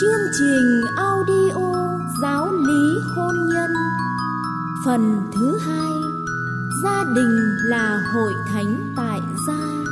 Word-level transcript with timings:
Chương 0.00 0.30
trình 0.38 0.80
audio 0.96 1.88
giáo 2.22 2.52
lý 2.52 3.00
hôn 3.16 3.34
nhân. 3.54 3.70
Phần 4.86 5.20
thứ 5.34 5.58
hai, 5.58 5.90
Gia 6.84 7.04
đình 7.16 7.56
là 7.68 8.12
hội 8.14 8.32
thánh 8.48 8.94
tại 8.96 9.20
gia. 9.48 9.84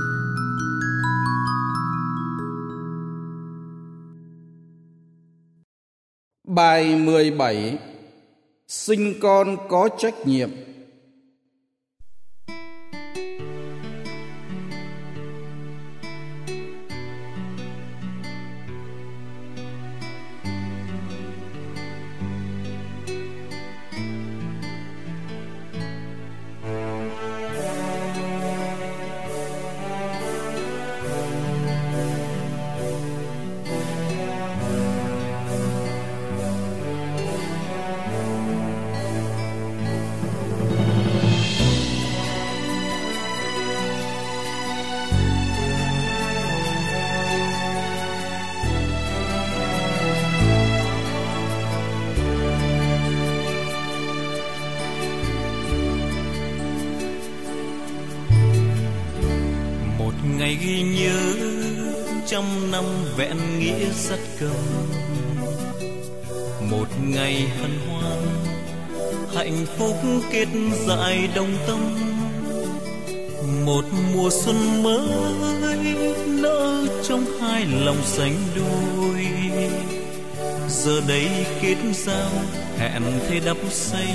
Bài 6.48 6.96
17 6.96 7.78
Sinh 8.68 9.14
con 9.22 9.56
có 9.68 9.88
trách 9.98 10.26
nhiệm. 10.26 10.50
Trăm 62.42 62.70
năm 62.70 62.84
vẹn 63.16 63.36
nghĩa 63.58 63.86
rất 64.08 64.18
cầm. 64.40 64.50
Một 66.70 66.86
ngày 67.04 67.48
hân 67.60 67.78
hoan, 67.88 68.18
hạnh 69.34 69.66
phúc 69.78 69.96
kết 70.32 70.48
dài 70.86 71.28
đồng 71.34 71.56
tâm. 71.66 71.78
Một 73.64 73.84
mùa 74.14 74.30
xuân 74.44 74.82
mới 74.82 75.08
nở 76.26 76.86
trong 77.08 77.24
hai 77.40 77.66
lòng 77.66 78.02
sánh 78.04 78.34
đôi 78.56 79.26
giờ 80.68 81.00
đây 81.08 81.28
kết 81.62 81.76
giao, 81.94 82.30
hẹn 82.78 83.02
thế 83.28 83.40
đắp 83.44 83.56
xây 83.70 84.08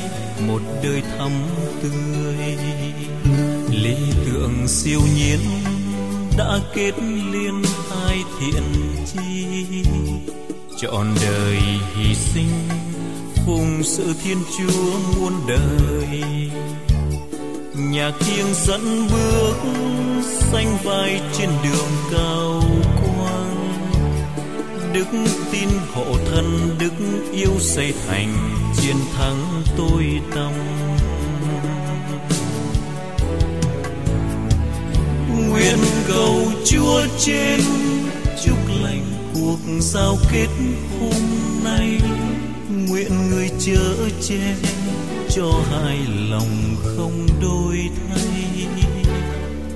một 0.47 0.61
đời 0.83 1.01
thắm 1.17 1.31
tươi. 1.81 2.57
Lý 3.71 3.97
tưởng 4.25 4.67
siêu 4.67 5.01
nhiên 5.15 5.39
đã 6.37 6.59
kết 6.73 6.91
liên 7.31 7.61
hai 7.89 8.23
thiện 8.39 8.63
chi. 9.05 9.45
Trọn 10.77 11.07
đời 11.21 11.59
hy 11.95 12.15
sinh, 12.15 12.49
phụng 13.45 13.83
sự 13.83 14.13
thiên 14.23 14.37
chúa 14.57 14.99
muôn 15.17 15.33
đời. 15.47 16.21
Nhà 17.75 18.11
kiêng 18.19 18.53
dẫn 18.53 19.07
bước 19.07 19.55
xanh 20.23 20.77
vai 20.83 21.21
trên 21.37 21.49
đường 21.63 21.91
cao 22.11 22.61
quang. 23.01 23.81
Đức 24.93 25.07
tin 25.51 25.69
hộ 25.93 26.17
thân, 26.31 26.75
đức 26.79 26.93
yêu 27.33 27.59
xây 27.59 27.93
thành, 28.07 28.59
chiến 28.77 28.95
thắng 29.17 29.63
tôi 29.77 30.21
tâm 30.35 30.51
nguyện 35.57 35.77
cầu 36.07 36.35
chúa 36.65 37.01
trên 37.19 37.59
chúc 38.45 38.57
lành 38.83 39.05
cuộc 39.33 39.57
giao 39.79 40.17
kết 40.31 40.47
hôm 40.99 41.21
nay. 41.63 41.99
Nguyện 42.69 43.29
người 43.29 43.49
chở 43.59 43.95
che 44.21 44.55
cho 45.29 45.51
hai 45.71 45.97
lòng 46.29 46.75
không 46.83 47.27
đôi 47.41 47.77
thay. 48.09 48.67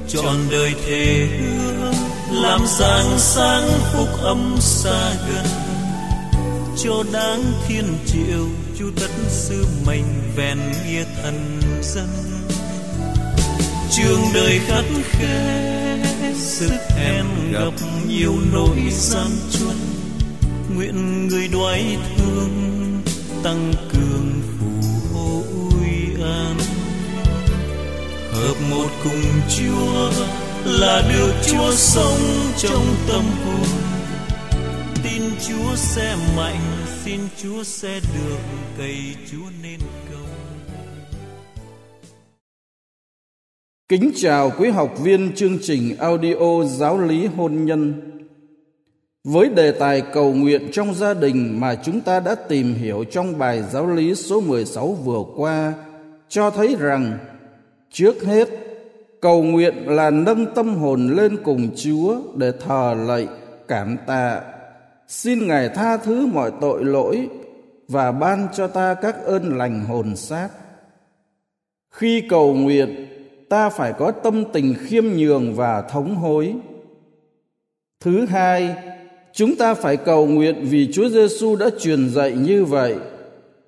Trọn 0.08 0.36
đời 0.52 0.74
thề 0.86 1.28
hứa 1.40 1.92
làm 2.32 2.60
sáng 2.68 3.06
sáng 3.18 3.70
phúc 3.94 4.08
âm 4.22 4.56
xa 4.60 5.14
gần. 5.30 5.46
Cho 6.84 7.04
đáng 7.14 7.44
thiên 7.68 7.98
triệu 8.08 8.48
chu 8.80 8.86
tất 9.00 9.12
sư 9.30 9.66
mình 9.88 10.06
vẹn 10.36 10.58
nghĩa 10.86 11.04
thần 11.24 11.62
dân 11.82 12.31
trường 13.92 14.22
đời 14.34 14.60
khắc 14.60 14.86
khe 15.04 16.04
sức 16.36 16.78
em 16.98 17.26
gặp 17.52 17.74
nhiều 18.08 18.34
nỗi 18.54 18.78
gian 18.92 19.28
truân. 19.52 19.78
Nguyện 20.76 21.28
người 21.28 21.48
đoái 21.48 21.98
thương 22.18 23.02
tăng 23.44 23.74
cường 23.94 24.42
phù 24.60 24.90
hộ 25.14 25.44
uy 25.80 26.24
an 26.24 26.58
hợp 28.34 28.56
một 28.70 28.90
cùng 29.04 29.24
chúa 29.58 30.12
là 30.66 31.02
được 31.14 31.34
chúa 31.46 31.72
sống 31.72 32.20
trong 32.58 32.96
tâm 33.08 33.24
hồn. 33.46 33.68
Tin 35.04 35.22
chúa 35.48 35.76
sẽ 35.76 36.16
mạnh, 36.38 36.86
xin 37.06 37.20
chúa 37.44 37.64
sẽ 37.64 38.00
được 38.00 38.40
cày 38.78 39.16
chúa 39.32 39.50
nên 39.62 39.80
Kính 43.92 44.12
chào 44.16 44.52
quý 44.58 44.70
học 44.70 45.00
viên 45.04 45.36
chương 45.36 45.58
trình 45.62 45.98
audio 46.00 46.64
giáo 46.64 47.00
lý 47.02 47.26
hôn 47.26 47.66
nhân. 47.66 47.94
Với 49.24 49.50
đề 49.50 49.72
tài 49.72 50.02
cầu 50.02 50.34
nguyện 50.34 50.70
trong 50.72 50.94
gia 50.94 51.14
đình 51.14 51.60
mà 51.60 51.76
chúng 51.76 52.02
ta 52.02 52.20
đã 52.20 52.36
tìm 52.36 52.74
hiểu 52.74 53.04
trong 53.04 53.38
bài 53.38 53.64
giáo 53.72 53.88
lý 53.88 54.16
số 54.16 54.42
16 54.42 54.94
vừa 54.94 55.24
qua, 55.36 55.74
cho 56.30 56.50
thấy 56.50 56.76
rằng 56.80 57.18
trước 57.92 58.24
hết 58.24 58.48
cầu 59.22 59.44
nguyện 59.44 59.76
là 59.88 60.10
nâng 60.10 60.46
tâm 60.56 60.76
hồn 60.76 61.08
lên 61.08 61.38
cùng 61.44 61.70
Chúa 61.76 62.22
để 62.36 62.52
thờ 62.52 62.96
lạy, 63.08 63.28
cảm 63.68 63.98
tạ, 64.08 64.42
xin 65.08 65.48
Ngài 65.48 65.70
tha 65.70 65.98
thứ 65.98 66.26
mọi 66.26 66.52
tội 66.62 66.86
lỗi 66.86 67.30
và 67.88 68.12
ban 68.12 68.48
cho 68.54 68.68
ta 68.68 68.94
các 68.94 69.16
ơn 69.26 69.58
lành 69.58 69.86
hồn 69.86 70.16
xác. 70.16 70.50
Khi 71.90 72.24
cầu 72.30 72.54
nguyện, 72.54 73.11
ta 73.52 73.70
phải 73.70 73.94
có 73.94 74.12
tâm 74.12 74.44
tình 74.54 74.76
khiêm 74.80 75.04
nhường 75.06 75.54
và 75.56 75.82
thống 75.82 76.16
hối. 76.16 76.56
Thứ 78.00 78.26
hai, 78.26 78.76
chúng 79.34 79.56
ta 79.56 79.74
phải 79.74 79.98
cầu 79.98 80.28
nguyện 80.28 80.66
vì 80.70 80.94
Chúa 80.94 81.10
Giêsu 81.10 81.56
đã 81.56 81.70
truyền 81.80 82.10
dạy 82.10 82.32
như 82.32 82.66
vậy. 82.66 82.96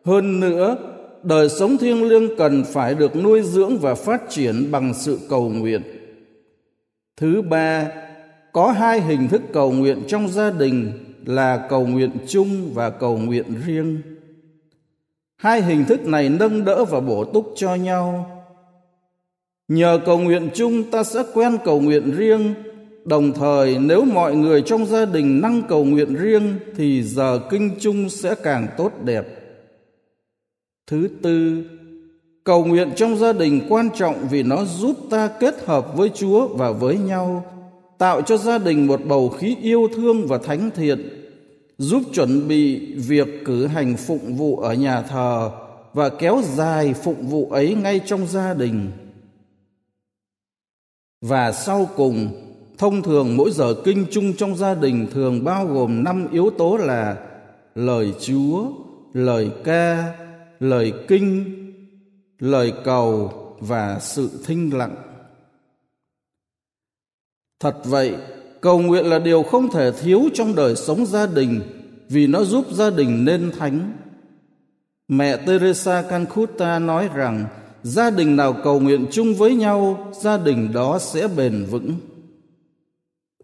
Hơn 0.06 0.40
nữa, 0.40 0.78
đời 1.24 1.50
sống 1.50 1.78
thiêng 1.78 2.10
liêng 2.10 2.36
cần 2.38 2.64
phải 2.64 2.96
được 2.96 3.16
nuôi 3.16 3.42
dưỡng 3.42 3.78
và 3.78 3.96
phát 3.96 4.22
triển 4.30 4.72
bằng 4.72 4.94
sự 4.94 5.20
cầu 5.30 5.50
nguyện. 5.50 5.82
Thứ 7.18 7.42
ba, 7.42 7.92
có 8.54 8.72
hai 8.72 9.02
hình 9.02 9.28
thức 9.28 9.42
cầu 9.54 9.72
nguyện 9.72 10.04
trong 10.08 10.30
gia 10.30 10.52
đình 10.52 10.92
là 11.26 11.68
cầu 11.70 11.86
nguyện 11.88 12.12
chung 12.28 12.72
và 12.74 12.90
cầu 12.90 13.18
nguyện 13.18 13.46
riêng. 13.66 14.02
Hai 15.36 15.62
hình 15.62 15.86
thức 15.86 16.06
này 16.06 16.30
nâng 16.30 16.66
đỡ 16.66 16.86
và 16.86 17.00
bổ 17.00 17.26
túc 17.26 17.54
cho 17.56 17.76
nhau 17.76 18.30
Nhờ 19.68 20.00
cầu 20.06 20.20
nguyện 20.20 20.50
chung 20.54 20.92
ta 20.92 21.04
sẽ 21.04 21.24
quen 21.34 21.58
cầu 21.66 21.82
nguyện 21.82 22.12
riêng, 22.12 22.54
đồng 23.06 23.32
thời 23.34 23.78
nếu 23.80 24.06
mọi 24.06 24.36
người 24.36 24.62
trong 24.62 24.86
gia 24.86 25.06
đình 25.06 25.42
năng 25.42 25.62
cầu 25.70 25.86
nguyện 25.86 26.16
riêng 26.16 26.56
thì 26.76 27.04
giờ 27.04 27.40
kinh 27.50 27.72
chung 27.80 28.10
sẽ 28.10 28.36
càng 28.44 28.68
tốt 28.78 28.92
đẹp. 29.04 29.26
Thứ 30.88 31.10
tư, 31.22 31.64
cầu 32.44 32.66
nguyện 32.66 32.92
trong 32.96 33.18
gia 33.18 33.34
đình 33.34 33.62
quan 33.70 33.90
trọng 33.96 34.28
vì 34.32 34.44
nó 34.44 34.66
giúp 34.66 34.98
ta 35.10 35.28
kết 35.40 35.66
hợp 35.66 35.98
với 35.98 36.10
Chúa 36.10 36.48
và 36.48 36.72
với 36.72 36.98
nhau, 36.98 37.46
tạo 37.98 38.22
cho 38.22 38.38
gia 38.38 38.58
đình 38.58 38.88
một 38.88 39.00
bầu 39.06 39.30
khí 39.30 39.56
yêu 39.62 39.88
thương 39.96 40.28
và 40.28 40.38
thánh 40.38 40.70
thiện, 40.76 41.10
giúp 41.78 42.02
chuẩn 42.14 42.48
bị 42.48 42.94
việc 42.96 43.28
cử 43.46 43.68
hành 43.68 43.96
phụng 43.98 44.36
vụ 44.36 44.58
ở 44.58 44.74
nhà 44.74 45.02
thờ 45.02 45.52
và 45.94 46.10
kéo 46.10 46.42
dài 46.56 46.94
phụng 46.94 47.28
vụ 47.28 47.50
ấy 47.52 47.76
ngay 47.76 48.02
trong 48.06 48.28
gia 48.28 48.54
đình. 48.54 48.92
Và 51.24 51.52
sau 51.52 51.90
cùng, 51.96 52.30
thông 52.78 53.02
thường 53.02 53.38
mỗi 53.38 53.52
giờ 53.52 53.76
kinh 53.84 54.06
chung 54.12 54.34
trong 54.38 54.56
gia 54.56 54.76
đình 54.76 55.08
thường 55.12 55.44
bao 55.44 55.66
gồm 55.66 56.04
năm 56.04 56.28
yếu 56.32 56.50
tố 56.58 56.78
là 56.78 57.18
lời 57.76 58.14
Chúa, 58.20 58.66
lời 59.14 59.52
ca, 59.64 60.14
lời 60.60 60.94
kinh, 61.08 61.46
lời 62.40 62.74
cầu 62.84 63.32
và 63.60 64.00
sự 64.00 64.30
thinh 64.46 64.78
lặng. 64.78 64.96
Thật 67.60 67.76
vậy, 67.84 68.16
cầu 68.62 68.80
nguyện 68.80 69.06
là 69.06 69.20
điều 69.20 69.44
không 69.44 69.72
thể 69.72 69.92
thiếu 69.92 70.22
trong 70.34 70.56
đời 70.56 70.76
sống 70.76 71.06
gia 71.06 71.26
đình 71.28 71.62
vì 72.10 72.28
nó 72.28 72.44
giúp 72.44 72.66
gia 72.72 72.90
đình 72.90 73.26
nên 73.26 73.52
thánh. 73.60 73.92
Mẹ 75.08 75.38
Teresa 75.38 76.02
Calcutta 76.02 76.80
nói 76.80 77.10
rằng 77.14 77.46
gia 77.84 78.10
đình 78.10 78.36
nào 78.36 78.56
cầu 78.64 78.80
nguyện 78.80 79.06
chung 79.12 79.34
với 79.34 79.56
nhau, 79.56 80.12
gia 80.22 80.38
đình 80.38 80.74
đó 80.74 81.00
sẽ 81.00 81.28
bền 81.28 81.66
vững. 81.66 81.96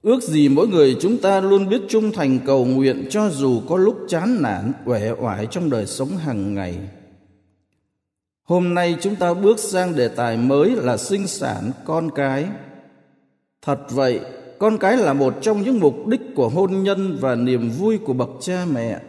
Ước 0.01 0.23
gì 0.23 0.49
mỗi 0.49 0.67
người 0.67 0.97
chúng 0.99 1.17
ta 1.17 1.41
luôn 1.41 1.69
biết 1.69 1.81
trung 1.89 2.11
thành 2.11 2.39
cầu 2.45 2.65
nguyện 2.65 3.07
cho 3.09 3.29
dù 3.29 3.61
có 3.69 3.77
lúc 3.77 3.97
chán 4.07 4.41
nản, 4.41 4.71
uể 4.85 5.11
oải 5.19 5.47
trong 5.51 5.69
đời 5.69 5.85
sống 5.85 6.17
hàng 6.17 6.53
ngày. 6.53 6.77
Hôm 8.43 8.73
nay 8.73 8.95
chúng 9.01 9.15
ta 9.15 9.33
bước 9.33 9.59
sang 9.59 9.95
đề 9.95 10.07
tài 10.07 10.37
mới 10.37 10.69
là 10.69 10.97
sinh 10.97 11.27
sản 11.27 11.71
con 11.85 12.09
cái. 12.15 12.45
Thật 13.61 13.79
vậy, 13.89 14.19
con 14.59 14.77
cái 14.77 14.97
là 14.97 15.13
một 15.13 15.33
trong 15.41 15.61
những 15.61 15.79
mục 15.79 16.07
đích 16.07 16.21
của 16.35 16.49
hôn 16.49 16.83
nhân 16.83 17.17
và 17.21 17.35
niềm 17.35 17.69
vui 17.69 17.97
của 17.97 18.13
bậc 18.13 18.29
cha 18.41 18.65
mẹ. 18.73 18.99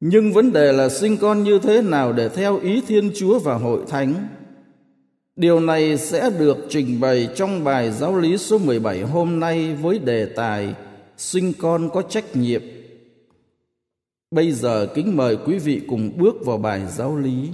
Nhưng 0.00 0.32
vấn 0.32 0.52
đề 0.52 0.72
là 0.72 0.88
sinh 0.88 1.16
con 1.16 1.42
như 1.42 1.58
thế 1.58 1.82
nào 1.82 2.12
để 2.12 2.28
theo 2.28 2.60
ý 2.60 2.82
Thiên 2.86 3.10
Chúa 3.14 3.38
và 3.38 3.54
Hội 3.54 3.80
Thánh. 3.88 4.28
Điều 5.36 5.60
này 5.60 5.98
sẽ 5.98 6.30
được 6.38 6.56
trình 6.68 7.00
bày 7.00 7.28
trong 7.34 7.64
bài 7.64 7.90
giáo 7.90 8.18
lý 8.18 8.36
số 8.36 8.58
17 8.58 9.02
hôm 9.02 9.40
nay 9.40 9.74
với 9.74 9.98
đề 9.98 10.26
tài 10.26 10.74
Sinh 11.16 11.52
con 11.58 11.90
có 11.90 12.02
trách 12.02 12.36
nhiệm. 12.36 12.62
Bây 14.30 14.52
giờ 14.52 14.88
kính 14.94 15.16
mời 15.16 15.36
quý 15.36 15.58
vị 15.58 15.80
cùng 15.88 16.12
bước 16.16 16.34
vào 16.46 16.58
bài 16.58 16.82
giáo 16.96 17.16
lý. 17.16 17.50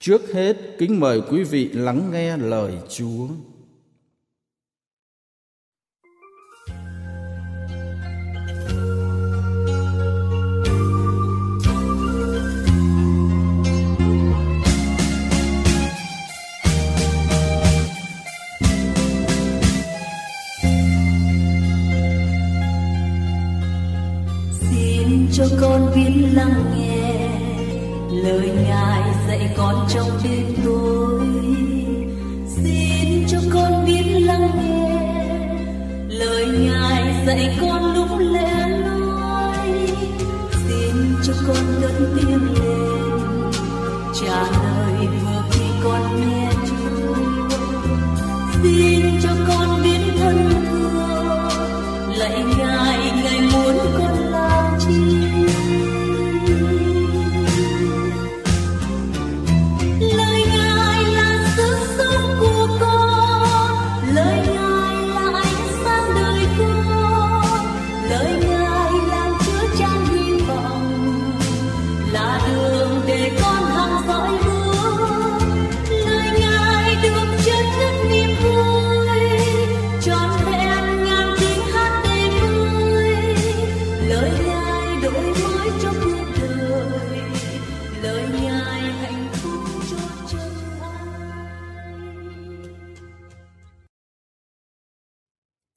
Trước 0.00 0.32
hết, 0.32 0.56
kính 0.78 1.00
mời 1.00 1.20
quý 1.30 1.42
vị 1.42 1.68
lắng 1.68 2.10
nghe 2.12 2.36
lời 2.36 2.72
Chúa. 2.88 3.26
Con 25.64 25.90
biết 25.94 26.12
lắng 26.32 26.64
nghe. 26.76 27.28
Lời 28.22 28.50
ngài 28.68 29.02
dạy 29.28 29.54
con 29.56 29.86
trong 29.88 30.08
đêm 30.24 30.46
tối. 30.64 31.26
Xin 32.46 33.26
cho 33.28 33.38
con 33.54 33.84
biết 33.86 34.02
lắng 34.02 34.50
nghe. 34.56 34.90
Lời 36.08 36.46
ngài 36.46 37.24
dạy 37.26 37.58
con 37.60 37.94
lúc 37.94 38.08
lẽ 38.18 38.68
loi. 38.68 39.88
Xin 40.68 40.96
cho 41.22 41.32
con 41.46 41.64
cất 41.82 41.92
tiếng 42.16 42.54
lên. 42.54 43.52
Trả 44.20 44.42
lời 44.42 45.06
vừa 45.22 45.42
khi 45.50 45.64
con 45.84 46.20
nghe. 46.20 46.33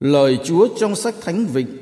Lời 0.07 0.39
Chúa 0.43 0.67
trong 0.77 0.95
sách 0.95 1.15
Thánh 1.21 1.45
Vịnh. 1.45 1.77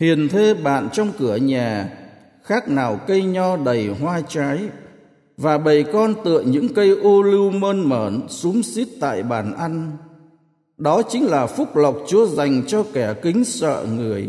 Hiền 0.00 0.28
thê 0.28 0.54
bạn 0.54 0.88
trong 0.92 1.12
cửa 1.18 1.36
nhà, 1.36 1.98
Khác 2.42 2.68
nào 2.68 3.00
cây 3.06 3.22
nho 3.22 3.56
đầy 3.56 3.88
hoa 3.88 4.20
trái, 4.28 4.68
Và 5.36 5.58
bầy 5.58 5.82
con 5.82 6.14
tựa 6.24 6.40
những 6.40 6.74
cây 6.74 6.90
ô 6.90 7.22
lưu 7.22 7.50
mơn 7.50 7.88
mởn 7.88 8.20
xúm 8.28 8.62
xít 8.62 8.88
tại 9.00 9.22
bàn 9.22 9.54
ăn. 9.54 9.96
Đó 10.76 11.02
chính 11.08 11.24
là 11.24 11.46
phúc 11.46 11.76
lộc 11.76 11.98
Chúa 12.08 12.26
dành 12.26 12.62
cho 12.66 12.84
kẻ 12.92 13.14
kính 13.22 13.44
sợ 13.44 13.86
người. 13.96 14.28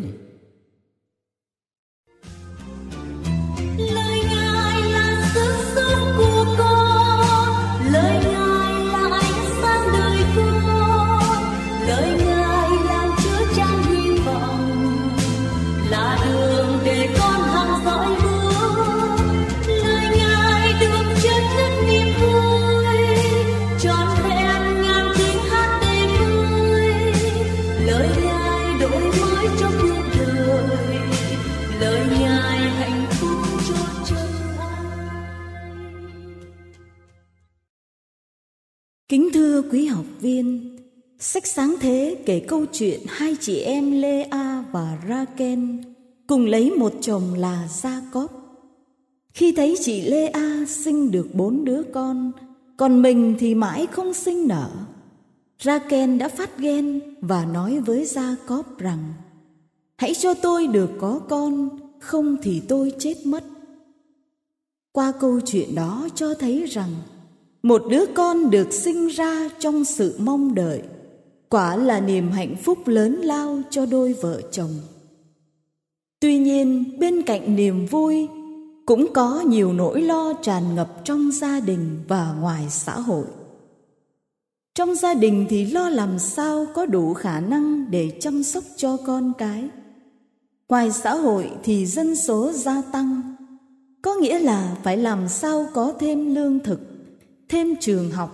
Thưa 39.45 39.61
quý 39.61 39.85
học 39.85 40.05
viên, 40.19 40.77
sách 41.19 41.47
sáng 41.47 41.75
thế 41.79 42.17
kể 42.25 42.39
câu 42.39 42.65
chuyện 42.71 42.99
hai 43.07 43.35
chị 43.39 43.59
em 43.59 44.01
Lea 44.01 44.63
và 44.71 44.97
Raken 45.09 45.83
cùng 46.27 46.45
lấy 46.45 46.71
một 46.71 46.93
chồng 47.01 47.33
là 47.33 47.67
Jacob. 47.81 48.27
Khi 49.33 49.51
thấy 49.51 49.75
chị 49.81 50.01
Lea 50.01 50.65
sinh 50.67 51.11
được 51.11 51.27
bốn 51.33 51.65
đứa 51.65 51.81
con, 51.93 52.31
còn 52.77 53.01
mình 53.01 53.35
thì 53.39 53.55
mãi 53.55 53.87
không 53.91 54.13
sinh 54.13 54.47
nở, 54.47 54.69
Raken 55.59 56.17
đã 56.17 56.29
phát 56.29 56.59
ghen 56.59 57.01
và 57.21 57.45
nói 57.45 57.79
với 57.79 58.03
Jacob 58.05 58.63
rằng 58.77 59.13
Hãy 59.97 60.13
cho 60.13 60.33
tôi 60.33 60.67
được 60.67 60.89
có 60.99 61.19
con, 61.29 61.69
không 61.99 62.37
thì 62.43 62.61
tôi 62.67 62.93
chết 62.99 63.15
mất. 63.25 63.43
Qua 64.91 65.13
câu 65.19 65.39
chuyện 65.45 65.75
đó 65.75 66.07
cho 66.15 66.33
thấy 66.33 66.65
rằng 66.65 66.91
một 67.65 67.83
đứa 67.89 68.05
con 68.05 68.49
được 68.49 68.73
sinh 68.73 69.07
ra 69.07 69.49
trong 69.59 69.85
sự 69.85 70.15
mong 70.19 70.55
đợi. 70.55 70.81
Quả 71.49 71.75
là 71.75 71.99
niềm 71.99 72.31
hạnh 72.31 72.55
phúc 72.63 72.87
lớn 72.87 73.15
lao 73.15 73.61
cho 73.69 73.85
đôi 73.85 74.13
vợ 74.13 74.41
chồng. 74.51 74.69
Tuy 76.19 76.37
nhiên, 76.37 76.99
bên 76.99 77.21
cạnh 77.21 77.55
niềm 77.55 77.85
vui, 77.85 78.27
cũng 78.85 79.13
có 79.13 79.43
nhiều 79.47 79.73
nỗi 79.73 80.01
lo 80.01 80.33
tràn 80.33 80.75
ngập 80.75 81.01
trong 81.03 81.31
gia 81.31 81.59
đình 81.59 82.03
và 82.07 82.35
ngoài 82.39 82.65
xã 82.69 82.99
hội. 82.99 83.25
Trong 84.75 84.95
gia 84.95 85.13
đình 85.13 85.45
thì 85.49 85.65
lo 85.65 85.89
làm 85.89 86.19
sao 86.19 86.67
có 86.73 86.85
đủ 86.85 87.13
khả 87.13 87.39
năng 87.39 87.91
để 87.91 88.11
chăm 88.19 88.43
sóc 88.43 88.63
cho 88.75 88.97
con 88.97 89.31
cái. 89.37 89.69
Ngoài 90.69 90.91
xã 90.91 91.15
hội 91.15 91.51
thì 91.63 91.85
dân 91.85 92.15
số 92.15 92.51
gia 92.51 92.81
tăng, 92.81 93.35
có 94.01 94.15
nghĩa 94.15 94.39
là 94.39 94.77
phải 94.83 94.97
làm 94.97 95.27
sao 95.29 95.67
có 95.73 95.93
thêm 95.99 96.35
lương 96.35 96.59
thực 96.59 96.94
thêm 97.49 97.75
trường 97.79 98.11
học, 98.11 98.31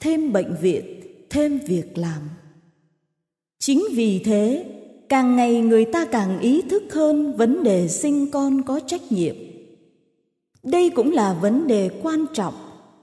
thêm 0.00 0.32
bệnh 0.32 0.56
viện, 0.60 1.00
thêm 1.30 1.58
việc 1.66 1.98
làm. 1.98 2.20
Chính 3.58 3.84
vì 3.92 4.18
thế, 4.18 4.64
càng 5.08 5.36
ngày 5.36 5.60
người 5.60 5.84
ta 5.84 6.04
càng 6.04 6.40
ý 6.40 6.62
thức 6.62 6.82
hơn 6.92 7.36
vấn 7.36 7.62
đề 7.62 7.88
sinh 7.88 8.30
con 8.30 8.62
có 8.62 8.80
trách 8.86 9.12
nhiệm. 9.12 9.34
Đây 10.62 10.90
cũng 10.90 11.12
là 11.12 11.34
vấn 11.40 11.66
đề 11.66 11.90
quan 12.02 12.26
trọng 12.34 12.54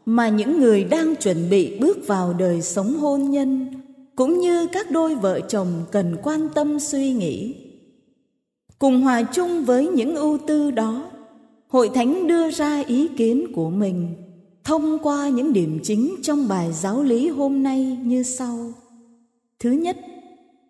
mà 0.06 0.30
những 0.30 0.60
người 0.60 0.84
đang 0.84 1.16
chuẩn 1.16 1.50
bị 1.50 1.80
bước 1.80 2.08
vào 2.08 2.34
đời 2.34 2.62
sống 2.62 2.94
hôn 2.94 3.32
nhân 3.32 3.68
cũng 4.16 4.40
như 4.40 4.68
các 4.68 4.92
đôi 4.92 5.16
vợ 5.16 5.40
chồng 5.40 5.68
cần 5.92 6.18
quan 6.24 6.48
tâm 6.56 6.80
suy 6.80 7.14
nghĩ. 7.14 7.56
Cùng 8.80 9.02
hòa 9.02 9.24
chung 9.24 9.66
với 9.66 9.88
những 9.88 10.16
ưu 10.16 10.38
tư 10.48 10.72
đó, 10.72 11.12
hội 11.68 11.90
thánh 11.94 12.28
đưa 12.28 12.52
ra 12.52 12.84
ý 12.88 13.08
kiến 13.18 13.54
của 13.56 13.70
mình 13.70 14.16
thông 14.64 15.00
qua 15.00 15.30
những 15.30 15.54
điểm 15.54 15.80
chính 15.84 16.16
trong 16.24 16.48
bài 16.48 16.74
giáo 16.74 17.04
lý 17.04 17.30
hôm 17.30 17.64
nay 17.64 18.00
như 18.04 18.24
sau. 18.24 18.74
Thứ 19.60 19.72
nhất, 19.72 19.98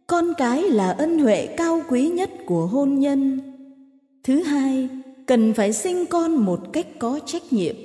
con 0.07 0.33
cái 0.38 0.63
là 0.63 0.91
ân 0.91 1.19
huệ 1.19 1.48
cao 1.57 1.81
quý 1.89 2.10
nhất 2.10 2.29
của 2.45 2.67
hôn 2.67 3.00
nhân. 3.00 3.39
Thứ 4.24 4.43
hai, 4.43 4.89
cần 5.25 5.53
phải 5.53 5.74
sinh 5.74 6.05
con 6.05 6.36
một 6.36 6.60
cách 6.74 6.88
có 7.00 7.19
trách 7.25 7.53
nhiệm. 7.53 7.75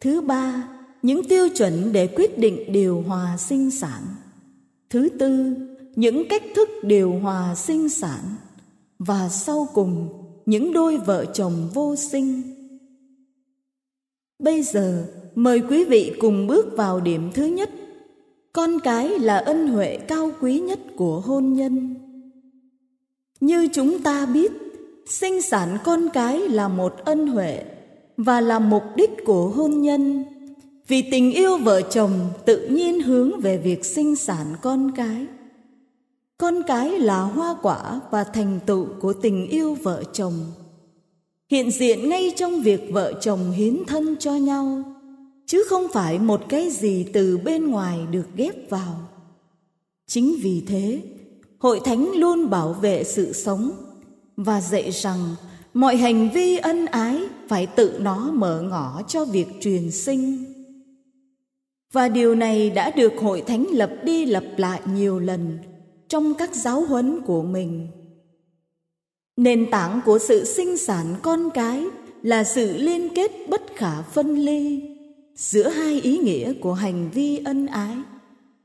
Thứ 0.00 0.20
ba, 0.20 0.68
những 1.02 1.28
tiêu 1.28 1.48
chuẩn 1.48 1.92
để 1.92 2.06
quyết 2.06 2.38
định 2.38 2.72
điều 2.72 3.02
hòa 3.02 3.36
sinh 3.38 3.70
sản. 3.70 4.02
Thứ 4.90 5.08
tư, 5.18 5.54
những 5.96 6.22
cách 6.28 6.42
thức 6.56 6.68
điều 6.82 7.12
hòa 7.12 7.54
sinh 7.54 7.88
sản. 7.88 8.20
Và 8.98 9.28
sau 9.28 9.68
cùng, 9.74 10.08
những 10.46 10.72
đôi 10.72 10.96
vợ 10.96 11.24
chồng 11.34 11.68
vô 11.74 11.96
sinh. 11.96 12.42
Bây 14.38 14.62
giờ 14.62 15.06
mời 15.34 15.62
quý 15.68 15.84
vị 15.84 16.12
cùng 16.20 16.46
bước 16.46 16.66
vào 16.76 17.00
điểm 17.00 17.30
thứ 17.34 17.44
nhất. 17.44 17.70
Con 18.52 18.80
cái 18.80 19.18
là 19.18 19.38
ân 19.38 19.68
huệ 19.68 19.96
cao 19.96 20.30
quý 20.40 20.60
nhất 20.60 20.78
của 20.96 21.20
hôn 21.20 21.52
nhân. 21.52 21.94
Như 23.40 23.68
chúng 23.72 24.02
ta 24.02 24.26
biết, 24.26 24.52
sinh 25.06 25.42
sản 25.42 25.78
con 25.84 26.08
cái 26.12 26.38
là 26.38 26.68
một 26.68 26.94
ân 27.04 27.26
huệ 27.26 27.64
và 28.16 28.40
là 28.40 28.58
mục 28.58 28.82
đích 28.96 29.10
của 29.24 29.48
hôn 29.48 29.80
nhân. 29.80 30.24
Vì 30.88 31.02
tình 31.10 31.32
yêu 31.32 31.58
vợ 31.58 31.82
chồng 31.82 32.12
tự 32.44 32.68
nhiên 32.68 33.00
hướng 33.00 33.40
về 33.40 33.58
việc 33.58 33.84
sinh 33.84 34.16
sản 34.16 34.46
con 34.62 34.90
cái. 34.96 35.26
Con 36.38 36.62
cái 36.66 36.98
là 36.98 37.20
hoa 37.20 37.56
quả 37.62 38.00
và 38.10 38.24
thành 38.24 38.60
tựu 38.66 38.86
của 39.00 39.12
tình 39.12 39.46
yêu 39.48 39.76
vợ 39.82 40.02
chồng. 40.12 40.34
Hiện 41.50 41.70
diện 41.70 42.08
ngay 42.08 42.32
trong 42.36 42.60
việc 42.60 42.80
vợ 42.92 43.12
chồng 43.20 43.50
hiến 43.50 43.82
thân 43.86 44.16
cho 44.18 44.34
nhau 44.34 44.82
chứ 45.52 45.64
không 45.68 45.86
phải 45.92 46.18
một 46.18 46.40
cái 46.48 46.70
gì 46.70 47.06
từ 47.12 47.38
bên 47.38 47.66
ngoài 47.66 47.98
được 48.10 48.26
ghép 48.36 48.70
vào. 48.70 49.08
Chính 50.06 50.36
vì 50.42 50.62
thế, 50.66 51.02
hội 51.58 51.80
thánh 51.84 52.12
luôn 52.14 52.50
bảo 52.50 52.72
vệ 52.72 53.04
sự 53.04 53.32
sống 53.32 53.70
và 54.36 54.60
dạy 54.60 54.90
rằng 54.90 55.34
mọi 55.74 55.96
hành 55.96 56.30
vi 56.34 56.56
ân 56.56 56.86
ái 56.86 57.20
phải 57.48 57.66
tự 57.66 57.98
nó 58.00 58.30
mở 58.30 58.62
ngõ 58.62 59.02
cho 59.08 59.24
việc 59.24 59.46
truyền 59.60 59.90
sinh. 59.90 60.44
Và 61.92 62.08
điều 62.08 62.34
này 62.34 62.70
đã 62.70 62.90
được 62.90 63.12
hội 63.20 63.42
thánh 63.46 63.66
lập 63.70 63.90
đi 64.04 64.26
lập 64.26 64.44
lại 64.56 64.80
nhiều 64.94 65.18
lần 65.18 65.58
trong 66.08 66.34
các 66.34 66.54
giáo 66.54 66.80
huấn 66.80 67.20
của 67.26 67.42
mình. 67.42 67.88
Nền 69.36 69.70
tảng 69.70 70.00
của 70.04 70.18
sự 70.18 70.44
sinh 70.44 70.76
sản 70.76 71.14
con 71.22 71.50
cái 71.54 71.84
là 72.22 72.44
sự 72.44 72.76
liên 72.76 73.08
kết 73.14 73.30
bất 73.48 73.62
khả 73.76 74.02
phân 74.02 74.36
ly 74.36 74.91
giữa 75.42 75.68
hai 75.68 76.00
ý 76.00 76.18
nghĩa 76.18 76.52
của 76.52 76.72
hành 76.72 77.10
vi 77.10 77.38
ân 77.44 77.66
ái, 77.66 77.96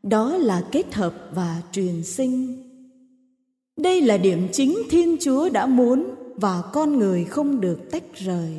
đó 0.03 0.37
là 0.37 0.63
kết 0.71 0.93
hợp 0.93 1.29
và 1.33 1.61
truyền 1.71 2.03
sinh. 2.03 2.63
Đây 3.77 4.01
là 4.01 4.17
điểm 4.17 4.47
chính 4.51 4.77
thiên 4.89 5.17
chúa 5.21 5.49
đã 5.49 5.65
muốn 5.65 6.05
và 6.35 6.61
con 6.73 6.99
người 6.99 7.23
không 7.23 7.61
được 7.61 7.91
tách 7.91 8.15
rời. 8.15 8.49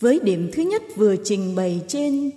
Với 0.00 0.20
điểm 0.22 0.50
thứ 0.52 0.62
nhất 0.62 0.82
vừa 0.96 1.16
trình 1.24 1.54
bày 1.56 1.80
trên, 1.88 2.30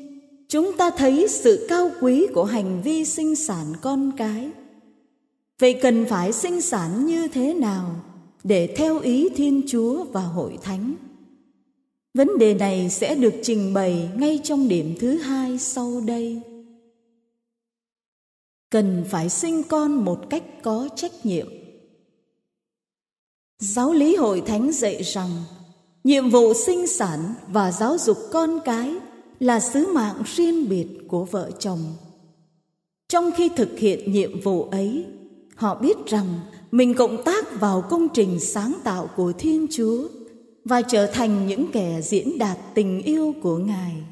chúng 0.49 0.77
ta 0.77 0.89
thấy 0.97 1.27
sự 1.29 1.65
cao 1.69 1.91
quý 2.01 2.27
của 2.33 2.43
hành 2.43 2.81
vi 2.81 3.05
sinh 3.05 3.35
sản 3.35 3.65
con 3.81 4.11
cái. 4.17 4.49
Vậy 5.59 5.73
cần 5.81 6.05
phải 6.05 6.31
sinh 6.31 6.61
sản 6.61 7.05
như 7.05 7.27
thế 7.27 7.53
nào 7.53 7.95
để 8.43 8.73
theo 8.77 8.99
ý 8.99 9.29
thiên 9.29 9.61
chúa 9.67 10.03
và 10.03 10.21
hội 10.21 10.57
thánh? 10.61 10.95
Vấn 12.13 12.37
đề 12.37 12.53
này 12.53 12.89
sẽ 12.89 13.15
được 13.15 13.33
trình 13.43 13.73
bày 13.73 14.09
ngay 14.15 14.39
trong 14.43 14.67
điểm 14.67 14.95
thứ 14.99 15.17
hai 15.17 15.57
sau 15.57 16.01
đây. 16.07 16.41
Cần 18.69 19.03
phải 19.09 19.29
sinh 19.29 19.63
con 19.63 19.93
một 19.93 20.29
cách 20.29 20.43
có 20.63 20.89
trách 20.95 21.11
nhiệm. 21.23 21.47
Giáo 23.59 23.93
lý 23.93 24.15
hội 24.15 24.41
thánh 24.45 24.71
dạy 24.71 25.03
rằng, 25.03 25.29
nhiệm 26.03 26.29
vụ 26.29 26.53
sinh 26.53 26.87
sản 26.87 27.33
và 27.47 27.71
giáo 27.71 27.97
dục 27.97 28.17
con 28.31 28.59
cái 28.65 28.95
là 29.39 29.59
sứ 29.59 29.93
mạng 29.93 30.23
riêng 30.25 30.69
biệt 30.69 30.87
của 31.07 31.25
vợ 31.25 31.51
chồng. 31.59 31.79
Trong 33.09 33.31
khi 33.35 33.49
thực 33.55 33.79
hiện 33.79 34.11
nhiệm 34.11 34.41
vụ 34.41 34.63
ấy, 34.63 35.05
họ 35.55 35.75
biết 35.75 35.97
rằng 36.05 36.39
mình 36.71 36.93
cộng 36.93 37.23
tác 37.23 37.59
vào 37.59 37.81
công 37.89 38.07
trình 38.13 38.39
sáng 38.39 38.73
tạo 38.83 39.09
của 39.15 39.33
thiên 39.37 39.67
chúa 39.71 40.07
và 40.65 40.81
trở 40.81 41.07
thành 41.07 41.47
những 41.47 41.71
kẻ 41.71 42.01
diễn 42.01 42.37
đạt 42.37 42.57
tình 42.73 43.01
yêu 43.01 43.33
của 43.41 43.57
ngài 43.57 44.03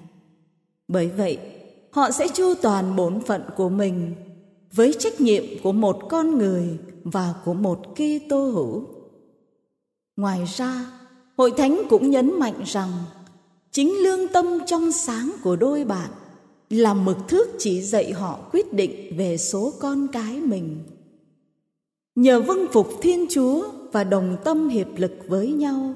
bởi 0.92 1.08
vậy 1.08 1.38
họ 1.92 2.12
sẽ 2.12 2.28
chu 2.28 2.54
toàn 2.62 2.96
bổn 2.96 3.22
phận 3.22 3.42
của 3.58 3.70
mình 3.70 4.16
với 4.74 4.94
trách 5.00 5.22
nhiệm 5.22 5.44
của 5.64 5.72
một 5.72 6.00
con 6.10 6.38
người 6.38 6.78
và 7.04 7.34
của 7.46 7.54
một 7.54 7.80
Kitô 7.96 8.50
hữu. 8.50 8.84
Ngoài 10.16 10.40
ra, 10.56 10.86
Hội 11.38 11.52
Thánh 11.58 11.82
cũng 11.90 12.10
nhấn 12.10 12.40
mạnh 12.40 12.64
rằng 12.66 12.92
chính 13.72 13.94
lương 14.04 14.28
tâm 14.28 14.46
trong 14.66 14.92
sáng 14.92 15.32
của 15.44 15.56
đôi 15.56 15.86
bạn 15.86 16.10
là 16.70 16.94
mực 16.94 17.18
thước 17.28 17.48
chỉ 17.60 17.82
dạy 17.82 18.12
họ 18.12 18.40
quyết 18.52 18.74
định 18.74 19.18
về 19.18 19.38
số 19.38 19.74
con 19.80 20.08
cái 20.08 20.40
mình. 20.40 20.84
Nhờ 22.16 22.42
vâng 22.42 22.66
phục 22.72 22.90
Thiên 23.02 23.26
Chúa 23.30 23.70
và 23.92 24.04
đồng 24.04 24.38
tâm 24.44 24.70
hiệp 24.70 24.88
lực 24.98 25.12
với 25.28 25.52
nhau, 25.52 25.96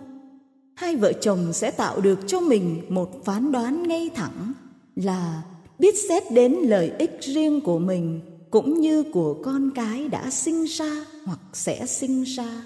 hai 0.75 0.95
vợ 0.95 1.13
chồng 1.13 1.53
sẽ 1.53 1.71
tạo 1.71 2.01
được 2.01 2.19
cho 2.27 2.39
mình 2.39 2.81
một 2.89 3.25
phán 3.25 3.51
đoán 3.51 3.87
ngay 3.87 4.09
thẳng 4.15 4.53
là 4.95 5.43
biết 5.79 5.95
xét 6.09 6.31
đến 6.31 6.53
lợi 6.53 6.91
ích 6.99 7.17
riêng 7.21 7.61
của 7.61 7.79
mình 7.79 8.21
cũng 8.51 8.81
như 8.81 9.03
của 9.03 9.33
con 9.43 9.71
cái 9.75 10.07
đã 10.07 10.29
sinh 10.29 10.63
ra 10.63 11.05
hoặc 11.25 11.39
sẽ 11.53 11.85
sinh 11.85 12.23
ra. 12.23 12.65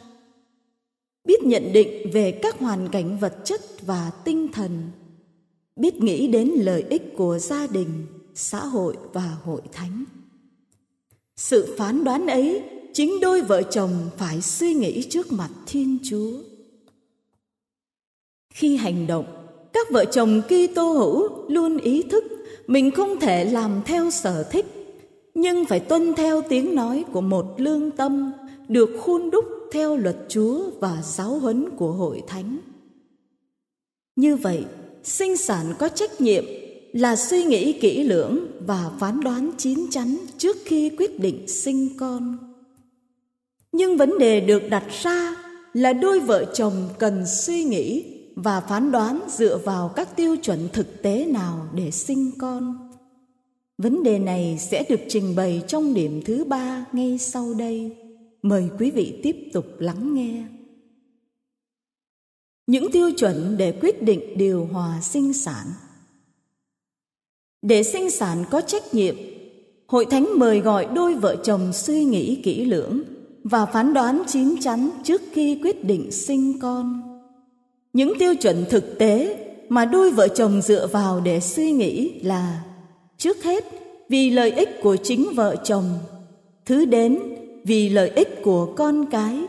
Biết 1.25 1.43
nhận 1.43 1.73
định 1.73 2.11
về 2.13 2.31
các 2.31 2.59
hoàn 2.59 2.89
cảnh 2.89 3.17
vật 3.17 3.35
chất 3.43 3.61
và 3.81 4.11
tinh 4.25 4.47
thần. 4.53 4.91
Biết 5.75 5.95
nghĩ 5.95 6.27
đến 6.27 6.51
lợi 6.55 6.85
ích 6.89 7.13
của 7.17 7.39
gia 7.39 7.67
đình, 7.67 8.05
xã 8.35 8.65
hội 8.65 8.95
và 9.13 9.37
hội 9.43 9.61
thánh. 9.71 10.03
Sự 11.35 11.75
phán 11.77 12.03
đoán 12.03 12.27
ấy 12.27 12.63
chính 12.93 13.19
đôi 13.21 13.41
vợ 13.41 13.63
chồng 13.63 13.91
phải 14.17 14.41
suy 14.41 14.73
nghĩ 14.73 15.03
trước 15.09 15.31
mặt 15.31 15.49
thiên 15.67 15.97
chúa 16.03 16.31
khi 18.59 18.75
hành 18.75 19.07
động 19.07 19.25
các 19.73 19.91
vợ 19.91 20.05
chồng 20.05 20.41
Kitô 20.41 20.91
hữu 20.91 21.29
luôn 21.49 21.77
ý 21.77 22.03
thức 22.03 22.23
mình 22.67 22.91
không 22.91 23.19
thể 23.19 23.45
làm 23.45 23.81
theo 23.85 24.11
sở 24.11 24.43
thích 24.43 24.65
nhưng 25.33 25.65
phải 25.65 25.79
tuân 25.79 26.13
theo 26.13 26.41
tiếng 26.49 26.75
nói 26.75 27.05
của 27.11 27.21
một 27.21 27.45
lương 27.57 27.91
tâm 27.91 28.31
được 28.67 28.89
khuôn 29.01 29.29
đúc 29.29 29.45
theo 29.71 29.97
luật 29.97 30.15
Chúa 30.29 30.61
và 30.79 30.97
giáo 31.03 31.39
huấn 31.39 31.69
của 31.77 31.91
hội 31.91 32.21
thánh. 32.27 32.57
Như 34.15 34.35
vậy, 34.35 34.65
sinh 35.03 35.37
sản 35.37 35.65
có 35.79 35.87
trách 35.89 36.21
nhiệm 36.21 36.45
là 36.93 37.15
suy 37.15 37.43
nghĩ 37.43 37.73
kỹ 37.73 38.03
lưỡng 38.03 38.47
và 38.67 38.91
phán 38.99 39.21
đoán 39.21 39.51
chín 39.57 39.87
chắn 39.91 40.17
trước 40.37 40.57
khi 40.65 40.89
quyết 40.89 41.19
định 41.19 41.47
sinh 41.47 41.89
con. 41.97 42.37
Nhưng 43.71 43.97
vấn 43.97 44.17
đề 44.17 44.39
được 44.39 44.61
đặt 44.69 44.85
ra 45.03 45.35
là 45.73 45.93
đôi 45.93 46.19
vợ 46.19 46.45
chồng 46.53 46.89
cần 46.99 47.23
suy 47.27 47.63
nghĩ 47.63 48.18
và 48.35 48.61
phán 48.61 48.91
đoán 48.91 49.21
dựa 49.29 49.57
vào 49.57 49.89
các 49.95 50.15
tiêu 50.15 50.35
chuẩn 50.35 50.69
thực 50.73 51.01
tế 51.01 51.25
nào 51.25 51.67
để 51.73 51.91
sinh 51.91 52.31
con. 52.37 52.89
Vấn 53.77 54.03
đề 54.03 54.19
này 54.19 54.57
sẽ 54.59 54.85
được 54.89 54.99
trình 55.07 55.35
bày 55.35 55.63
trong 55.67 55.93
điểm 55.93 56.21
thứ 56.25 56.43
ba 56.43 56.85
ngay 56.91 57.17
sau 57.17 57.53
đây. 57.53 57.97
Mời 58.41 58.69
quý 58.79 58.91
vị 58.91 59.19
tiếp 59.23 59.35
tục 59.53 59.65
lắng 59.79 60.13
nghe. 60.13 60.43
Những 62.67 62.91
tiêu 62.91 63.11
chuẩn 63.17 63.57
để 63.57 63.71
quyết 63.81 64.03
định 64.03 64.37
điều 64.37 64.65
hòa 64.65 65.01
sinh 65.01 65.33
sản. 65.33 65.67
Để 67.61 67.83
sinh 67.83 68.09
sản 68.09 68.43
có 68.51 68.61
trách 68.61 68.93
nhiệm, 68.93 69.15
hội 69.87 70.05
thánh 70.05 70.27
mời 70.35 70.59
gọi 70.59 70.87
đôi 70.95 71.15
vợ 71.15 71.35
chồng 71.43 71.73
suy 71.73 72.03
nghĩ 72.03 72.41
kỹ 72.43 72.65
lưỡng 72.65 73.01
và 73.43 73.65
phán 73.65 73.93
đoán 73.93 74.23
chín 74.27 74.55
chắn 74.61 74.89
trước 75.03 75.21
khi 75.31 75.59
quyết 75.63 75.85
định 75.85 76.11
sinh 76.11 76.59
con 76.59 77.08
những 77.93 78.13
tiêu 78.19 78.35
chuẩn 78.35 78.65
thực 78.69 78.97
tế 78.99 79.45
mà 79.69 79.85
đôi 79.85 80.11
vợ 80.11 80.27
chồng 80.27 80.61
dựa 80.61 80.87
vào 80.87 81.21
để 81.21 81.39
suy 81.39 81.71
nghĩ 81.71 82.21
là, 82.23 82.63
trước 83.17 83.43
hết, 83.43 83.65
vì 84.09 84.29
lợi 84.29 84.51
ích 84.51 84.69
của 84.81 84.95
chính 84.95 85.27
vợ 85.35 85.55
chồng, 85.63 85.99
thứ 86.65 86.85
đến, 86.85 87.19
vì 87.63 87.89
lợi 87.89 88.09
ích 88.09 88.41
của 88.43 88.73
con 88.77 89.05
cái, 89.11 89.39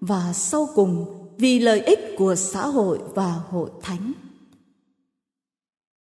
và 0.00 0.32
sau 0.32 0.68
cùng, 0.74 1.04
vì 1.38 1.58
lợi 1.58 1.80
ích 1.80 2.14
của 2.18 2.34
xã 2.34 2.66
hội 2.66 2.98
và 3.14 3.40
hội 3.48 3.70
thánh. 3.82 4.12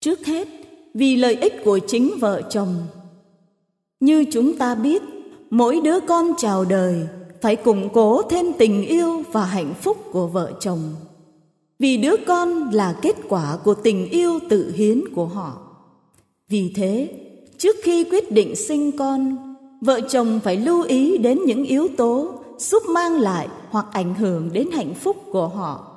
Trước 0.00 0.26
hết, 0.26 0.48
vì 0.94 1.16
lợi 1.16 1.34
ích 1.34 1.54
của 1.64 1.78
chính 1.86 2.10
vợ 2.20 2.42
chồng. 2.50 2.74
Như 4.00 4.24
chúng 4.32 4.58
ta 4.58 4.74
biết, 4.74 5.02
mỗi 5.50 5.80
đứa 5.84 6.00
con 6.00 6.32
chào 6.38 6.64
đời 6.64 7.06
phải 7.40 7.56
củng 7.56 7.88
cố 7.92 8.22
thêm 8.22 8.46
tình 8.58 8.86
yêu 8.86 9.22
và 9.32 9.44
hạnh 9.44 9.74
phúc 9.82 9.96
của 10.12 10.26
vợ 10.26 10.52
chồng 10.60 10.94
vì 11.78 11.96
đứa 11.96 12.14
con 12.26 12.70
là 12.72 12.98
kết 13.02 13.16
quả 13.28 13.58
của 13.64 13.74
tình 13.74 14.10
yêu 14.10 14.38
tự 14.48 14.72
hiến 14.76 15.14
của 15.14 15.26
họ. 15.26 15.58
Vì 16.48 16.72
thế, 16.74 17.08
trước 17.58 17.76
khi 17.82 18.04
quyết 18.04 18.32
định 18.32 18.56
sinh 18.56 18.96
con, 18.98 19.36
vợ 19.80 20.00
chồng 20.00 20.40
phải 20.44 20.56
lưu 20.56 20.82
ý 20.82 21.18
đến 21.18 21.38
những 21.44 21.64
yếu 21.64 21.88
tố 21.96 22.34
giúp 22.58 22.82
mang 22.88 23.20
lại 23.20 23.48
hoặc 23.70 23.86
ảnh 23.92 24.14
hưởng 24.14 24.52
đến 24.52 24.70
hạnh 24.72 24.94
phúc 24.94 25.16
của 25.32 25.48
họ. 25.48 25.94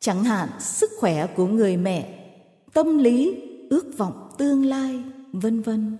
Chẳng 0.00 0.24
hạn, 0.24 0.48
sức 0.60 0.90
khỏe 0.98 1.26
của 1.26 1.46
người 1.46 1.76
mẹ, 1.76 2.28
tâm 2.72 2.98
lý, 2.98 3.42
ước 3.70 3.98
vọng 3.98 4.28
tương 4.38 4.64
lai, 4.64 5.02
vân 5.32 5.62
vân. 5.62 5.96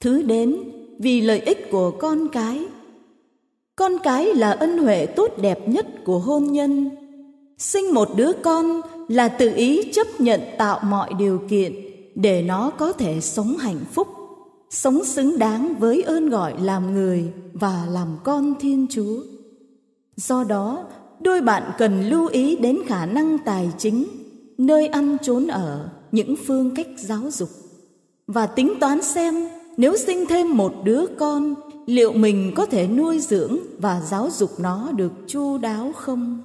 Thứ 0.00 0.22
đến, 0.22 0.56
vì 0.98 1.20
lợi 1.20 1.40
ích 1.40 1.70
của 1.70 1.90
con 1.90 2.28
cái. 2.28 2.66
Con 3.76 3.92
cái 4.02 4.34
là 4.34 4.50
ân 4.50 4.78
huệ 4.78 5.06
tốt 5.06 5.32
đẹp 5.40 5.68
nhất 5.68 5.86
của 6.04 6.18
hôn 6.18 6.44
nhân 6.44 6.90
sinh 7.58 7.94
một 7.94 8.08
đứa 8.16 8.32
con 8.42 8.80
là 9.08 9.28
tự 9.28 9.52
ý 9.54 9.92
chấp 9.92 10.06
nhận 10.18 10.40
tạo 10.58 10.80
mọi 10.84 11.10
điều 11.18 11.42
kiện 11.48 11.74
để 12.14 12.42
nó 12.42 12.70
có 12.70 12.92
thể 12.92 13.20
sống 13.20 13.56
hạnh 13.56 13.80
phúc, 13.92 14.08
sống 14.70 15.04
xứng 15.04 15.38
đáng 15.38 15.74
với 15.78 16.02
ơn 16.02 16.28
gọi 16.28 16.54
làm 16.60 16.94
người 16.94 17.32
và 17.52 17.86
làm 17.90 18.08
con 18.24 18.54
thiên 18.60 18.86
chúa. 18.90 19.22
Do 20.16 20.44
đó, 20.44 20.84
đôi 21.20 21.40
bạn 21.40 21.62
cần 21.78 22.08
lưu 22.08 22.26
ý 22.26 22.56
đến 22.56 22.78
khả 22.86 23.06
năng 23.06 23.38
tài 23.38 23.70
chính, 23.78 24.04
nơi 24.58 24.86
ăn 24.86 25.16
trốn 25.22 25.46
ở, 25.46 25.88
những 26.12 26.34
phương 26.46 26.74
cách 26.74 26.88
giáo 26.96 27.30
dục. 27.30 27.48
Và 28.26 28.46
tính 28.46 28.74
toán 28.80 29.02
xem 29.02 29.48
nếu 29.76 29.96
sinh 29.96 30.26
thêm 30.26 30.56
một 30.56 30.74
đứa 30.84 31.06
con, 31.18 31.54
liệu 31.86 32.12
mình 32.12 32.52
có 32.56 32.66
thể 32.66 32.88
nuôi 32.88 33.18
dưỡng 33.18 33.58
và 33.78 34.02
giáo 34.10 34.30
dục 34.30 34.50
nó 34.58 34.92
được 34.92 35.12
chu 35.26 35.58
đáo 35.58 35.92
không? 35.96 36.42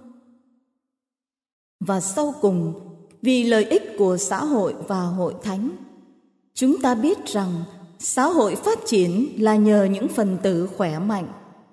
Và 1.79 1.99
sau 1.99 2.33
cùng, 2.41 2.73
vì 3.21 3.43
lợi 3.43 3.63
ích 3.63 3.95
của 3.97 4.17
xã 4.17 4.43
hội 4.43 4.73
và 4.87 5.01
hội 5.01 5.33
thánh. 5.43 5.69
Chúng 6.53 6.81
ta 6.81 6.95
biết 6.95 7.25
rằng 7.25 7.63
xã 7.99 8.25
hội 8.25 8.55
phát 8.55 8.79
triển 8.85 9.27
là 9.37 9.55
nhờ 9.55 9.83
những 9.83 10.07
phần 10.07 10.37
tử 10.43 10.69
khỏe 10.77 10.99
mạnh, 10.99 11.27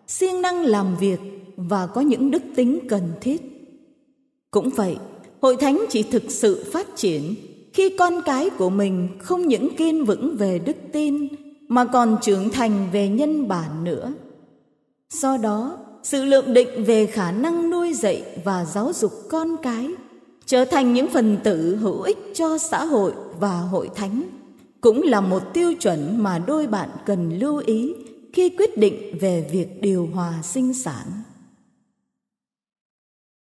siêng 0.06 0.42
năng 0.42 0.64
làm 0.64 0.96
việc 0.96 1.20
và 1.56 1.86
có 1.86 2.00
những 2.00 2.30
đức 2.30 2.42
tính 2.56 2.78
cần 2.88 3.02
thiết. 3.20 3.42
Cũng 4.50 4.70
vậy, 4.70 4.96
hội 5.40 5.56
thánh 5.56 5.84
chỉ 5.90 6.02
thực 6.02 6.22
sự 6.28 6.64
phát 6.72 6.86
triển 6.96 7.34
khi 7.72 7.96
con 7.98 8.22
cái 8.24 8.50
của 8.50 8.70
mình 8.70 9.08
không 9.18 9.48
những 9.48 9.76
kiên 9.76 10.04
vững 10.04 10.36
về 10.36 10.58
đức 10.58 10.76
tin 10.92 11.28
mà 11.68 11.84
còn 11.84 12.16
trưởng 12.22 12.50
thành 12.50 12.88
về 12.92 13.08
nhân 13.08 13.48
bản 13.48 13.84
nữa. 13.84 14.12
Do 15.10 15.36
đó 15.36 15.78
sự 16.06 16.24
lượng 16.24 16.54
định 16.54 16.84
về 16.84 17.06
khả 17.06 17.32
năng 17.32 17.70
nuôi 17.70 17.92
dạy 17.92 18.24
và 18.44 18.64
giáo 18.64 18.92
dục 18.92 19.12
con 19.28 19.56
cái 19.62 19.90
trở 20.46 20.64
thành 20.64 20.94
những 20.94 21.08
phần 21.08 21.38
tử 21.44 21.76
hữu 21.76 22.02
ích 22.02 22.18
cho 22.34 22.58
xã 22.58 22.84
hội 22.84 23.12
và 23.40 23.60
hội 23.60 23.90
thánh, 23.94 24.22
cũng 24.80 25.02
là 25.02 25.20
một 25.20 25.42
tiêu 25.54 25.74
chuẩn 25.74 26.22
mà 26.22 26.38
đôi 26.38 26.66
bạn 26.66 26.88
cần 27.06 27.38
lưu 27.38 27.62
ý 27.66 27.94
khi 28.32 28.48
quyết 28.48 28.78
định 28.78 29.18
về 29.20 29.48
việc 29.52 29.82
điều 29.82 30.08
hòa 30.14 30.34
sinh 30.42 30.74
sản. 30.74 31.06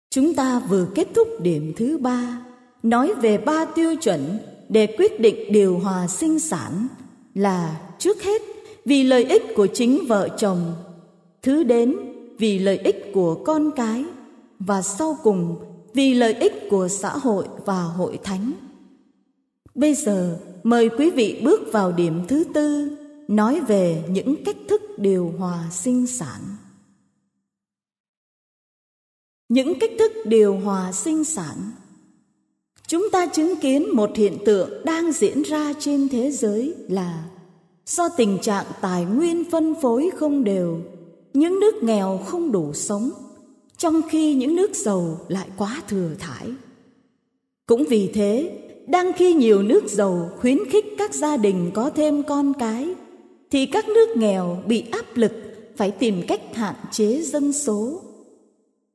Chúng 0.09 0.35
ta 0.35 0.59
vừa 0.59 0.87
kết 0.95 1.07
thúc 1.15 1.27
điểm 1.41 1.73
thứ 1.77 1.97
ba, 1.97 2.41
nói 2.83 3.13
về 3.13 3.37
ba 3.37 3.65
tiêu 3.65 3.95
chuẩn 3.95 4.39
để 4.69 4.95
quyết 4.97 5.19
định 5.19 5.51
điều 5.51 5.79
hòa 5.79 6.07
sinh 6.07 6.39
sản 6.39 6.87
là 7.35 7.79
trước 7.99 8.23
hết 8.23 8.41
vì 8.85 9.03
lợi 9.03 9.23
ích 9.23 9.43
của 9.55 9.67
chính 9.67 10.05
vợ 10.07 10.29
chồng, 10.37 10.73
thứ 11.41 11.63
đến 11.63 12.04
vì 12.37 12.59
lợi 12.59 12.77
ích 12.77 13.11
của 13.13 13.43
con 13.45 13.71
cái 13.75 14.05
và 14.59 14.81
sau 14.81 15.17
cùng 15.23 15.55
vì 15.93 16.13
lợi 16.13 16.33
ích 16.33 16.53
của 16.69 16.87
xã 16.87 17.09
hội 17.09 17.45
và 17.65 17.81
hội 17.83 18.19
thánh. 18.23 18.51
Bây 19.75 19.95
giờ, 19.95 20.39
mời 20.63 20.89
quý 20.89 21.09
vị 21.09 21.41
bước 21.43 21.61
vào 21.71 21.91
điểm 21.91 22.21
thứ 22.27 22.43
tư, 22.53 22.97
nói 23.27 23.59
về 23.59 24.03
những 24.09 24.43
cách 24.45 24.57
thức 24.69 24.81
điều 24.97 25.33
hòa 25.37 25.63
sinh 25.71 26.07
sản. 26.07 26.41
Những 29.49 29.79
cách 29.79 29.91
thức 29.99 30.11
điều 30.25 30.59
hòa 30.59 30.91
sinh 30.91 31.23
sản. 31.23 31.71
Chúng 32.87 33.09
ta 33.11 33.25
chứng 33.25 33.55
kiến 33.61 33.95
một 33.95 34.09
hiện 34.15 34.37
tượng 34.45 34.85
đang 34.85 35.11
diễn 35.11 35.41
ra 35.41 35.73
trên 35.79 36.09
thế 36.09 36.31
giới 36.31 36.75
là 36.89 37.23
do 37.85 38.09
tình 38.09 38.37
trạng 38.41 38.65
tài 38.81 39.05
nguyên 39.05 39.43
phân 39.51 39.75
phối 39.81 40.09
không 40.15 40.43
đều 40.43 40.81
những 41.35 41.59
nước 41.59 41.83
nghèo 41.83 42.19
không 42.25 42.51
đủ 42.51 42.73
sống, 42.73 43.09
trong 43.77 44.01
khi 44.09 44.33
những 44.33 44.55
nước 44.55 44.75
giàu 44.75 45.19
lại 45.27 45.47
quá 45.57 45.81
thừa 45.87 46.09
thải. 46.19 46.47
Cũng 47.67 47.83
vì 47.89 48.11
thế, 48.13 48.59
đang 48.87 49.13
khi 49.13 49.33
nhiều 49.33 49.63
nước 49.63 49.83
giàu 49.87 50.29
khuyến 50.37 50.69
khích 50.69 50.85
các 50.97 51.13
gia 51.13 51.37
đình 51.37 51.71
có 51.73 51.89
thêm 51.89 52.23
con 52.23 52.53
cái, 52.59 52.95
thì 53.51 53.65
các 53.65 53.89
nước 53.89 54.17
nghèo 54.17 54.63
bị 54.67 54.83
áp 54.91 55.05
lực 55.13 55.31
phải 55.75 55.91
tìm 55.91 56.21
cách 56.27 56.41
hạn 56.55 56.75
chế 56.91 57.21
dân 57.21 57.53
số. 57.53 58.01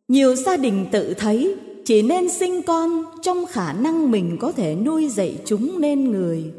Nhiều 0.09 0.35
gia 0.35 0.57
đình 0.57 0.87
tự 0.93 1.15
thấy 1.15 1.57
chỉ 1.85 2.03
nên 2.03 2.29
sinh 2.29 2.63
con 2.63 3.05
trong 3.23 3.47
khả 3.47 3.73
năng 3.73 4.11
mình 4.11 4.37
có 4.41 4.53
thể 4.53 4.75
nuôi 4.75 5.09
dạy 5.09 5.39
chúng 5.45 5.81
nên 5.81 6.11
người. 6.11 6.53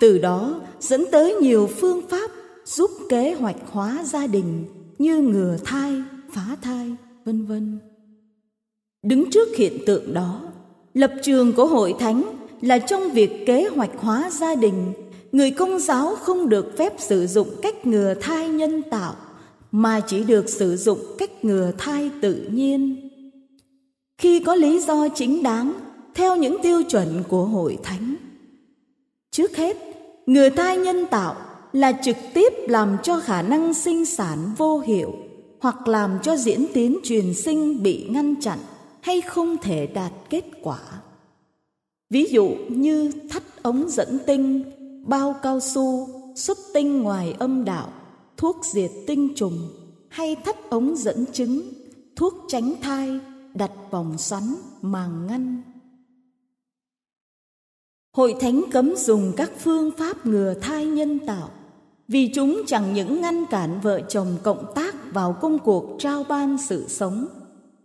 Từ 0.00 0.18
đó 0.18 0.60
dẫn 0.80 1.04
tới 1.12 1.34
nhiều 1.34 1.66
phương 1.66 2.02
pháp 2.08 2.30
giúp 2.64 2.90
kế 3.08 3.34
hoạch 3.34 3.56
hóa 3.70 4.02
gia 4.04 4.26
đình 4.26 4.64
như 5.00 5.18
ngừa 5.18 5.56
thai, 5.64 6.02
phá 6.30 6.56
thai, 6.62 6.94
vân 7.24 7.46
vân. 7.46 7.78
Đứng 9.02 9.30
trước 9.30 9.48
hiện 9.56 9.78
tượng 9.86 10.14
đó, 10.14 10.42
lập 10.94 11.12
trường 11.22 11.52
của 11.52 11.66
hội 11.66 11.94
thánh 11.98 12.22
là 12.60 12.78
trong 12.78 13.10
việc 13.10 13.46
kế 13.46 13.68
hoạch 13.68 13.90
hóa 13.96 14.30
gia 14.30 14.54
đình. 14.54 14.92
Người 15.32 15.50
công 15.50 15.78
giáo 15.78 16.16
không 16.16 16.48
được 16.48 16.76
phép 16.78 16.92
sử 16.98 17.26
dụng 17.26 17.48
cách 17.62 17.86
ngừa 17.86 18.14
thai 18.20 18.48
nhân 18.48 18.82
tạo, 18.90 19.14
mà 19.70 20.00
chỉ 20.00 20.24
được 20.24 20.48
sử 20.48 20.76
dụng 20.76 20.98
cách 21.18 21.44
ngừa 21.44 21.72
thai 21.78 22.10
tự 22.22 22.48
nhiên. 22.52 23.10
Khi 24.18 24.40
có 24.40 24.54
lý 24.54 24.80
do 24.80 25.08
chính 25.08 25.42
đáng, 25.42 25.72
theo 26.14 26.36
những 26.36 26.56
tiêu 26.62 26.82
chuẩn 26.82 27.22
của 27.28 27.44
hội 27.44 27.78
thánh. 27.82 28.16
Trước 29.30 29.56
hết, 29.56 29.76
ngừa 30.26 30.50
thai 30.50 30.76
nhân 30.76 31.06
tạo 31.10 31.36
là 31.72 31.92
trực 31.92 32.16
tiếp 32.34 32.52
làm 32.68 32.96
cho 33.02 33.20
khả 33.20 33.42
năng 33.42 33.74
sinh 33.74 34.04
sản 34.04 34.38
vô 34.56 34.78
hiệu, 34.78 35.12
hoặc 35.60 35.88
làm 35.88 36.18
cho 36.22 36.36
diễn 36.36 36.66
tiến 36.74 36.98
truyền 37.04 37.34
sinh 37.34 37.82
bị 37.82 38.06
ngăn 38.10 38.40
chặn 38.40 38.58
hay 39.00 39.20
không 39.20 39.56
thể 39.62 39.86
đạt 39.86 40.12
kết 40.30 40.44
quả. 40.62 40.80
Ví 42.10 42.26
dụ 42.30 42.56
như 42.68 43.12
thắt 43.30 43.42
ống 43.62 43.90
dẫn 43.90 44.18
tinh, 44.26 44.64
bao 45.06 45.34
cao 45.42 45.60
su, 45.60 46.08
xuất 46.36 46.58
tinh 46.74 47.02
ngoài 47.02 47.34
âm 47.38 47.64
đạo, 47.64 47.92
thuốc 48.36 48.56
diệt 48.72 48.90
tinh 49.06 49.28
trùng, 49.36 49.68
hay 50.08 50.36
thắt 50.44 50.70
ống 50.70 50.96
dẫn 50.96 51.24
trứng 51.32 51.62
thuốc 52.16 52.34
tránh 52.48 52.72
thai, 52.82 53.20
đặt 53.54 53.70
vòng 53.90 54.18
xoắn, 54.18 54.42
màng 54.82 55.26
ngăn. 55.26 55.62
Hội 58.16 58.34
thánh 58.40 58.62
cấm 58.72 58.96
dùng 58.96 59.32
các 59.36 59.50
phương 59.58 59.90
pháp 59.98 60.26
ngừa 60.26 60.54
thai 60.54 60.86
nhân 60.86 61.18
tạo 61.26 61.50
vì 62.10 62.28
chúng 62.34 62.62
chẳng 62.66 62.94
những 62.94 63.20
ngăn 63.20 63.44
cản 63.50 63.80
vợ 63.82 64.00
chồng 64.08 64.36
cộng 64.42 64.64
tác 64.74 65.14
vào 65.14 65.32
công 65.40 65.58
cuộc 65.58 65.96
trao 65.98 66.24
ban 66.24 66.56
sự 66.58 66.84
sống, 66.88 67.26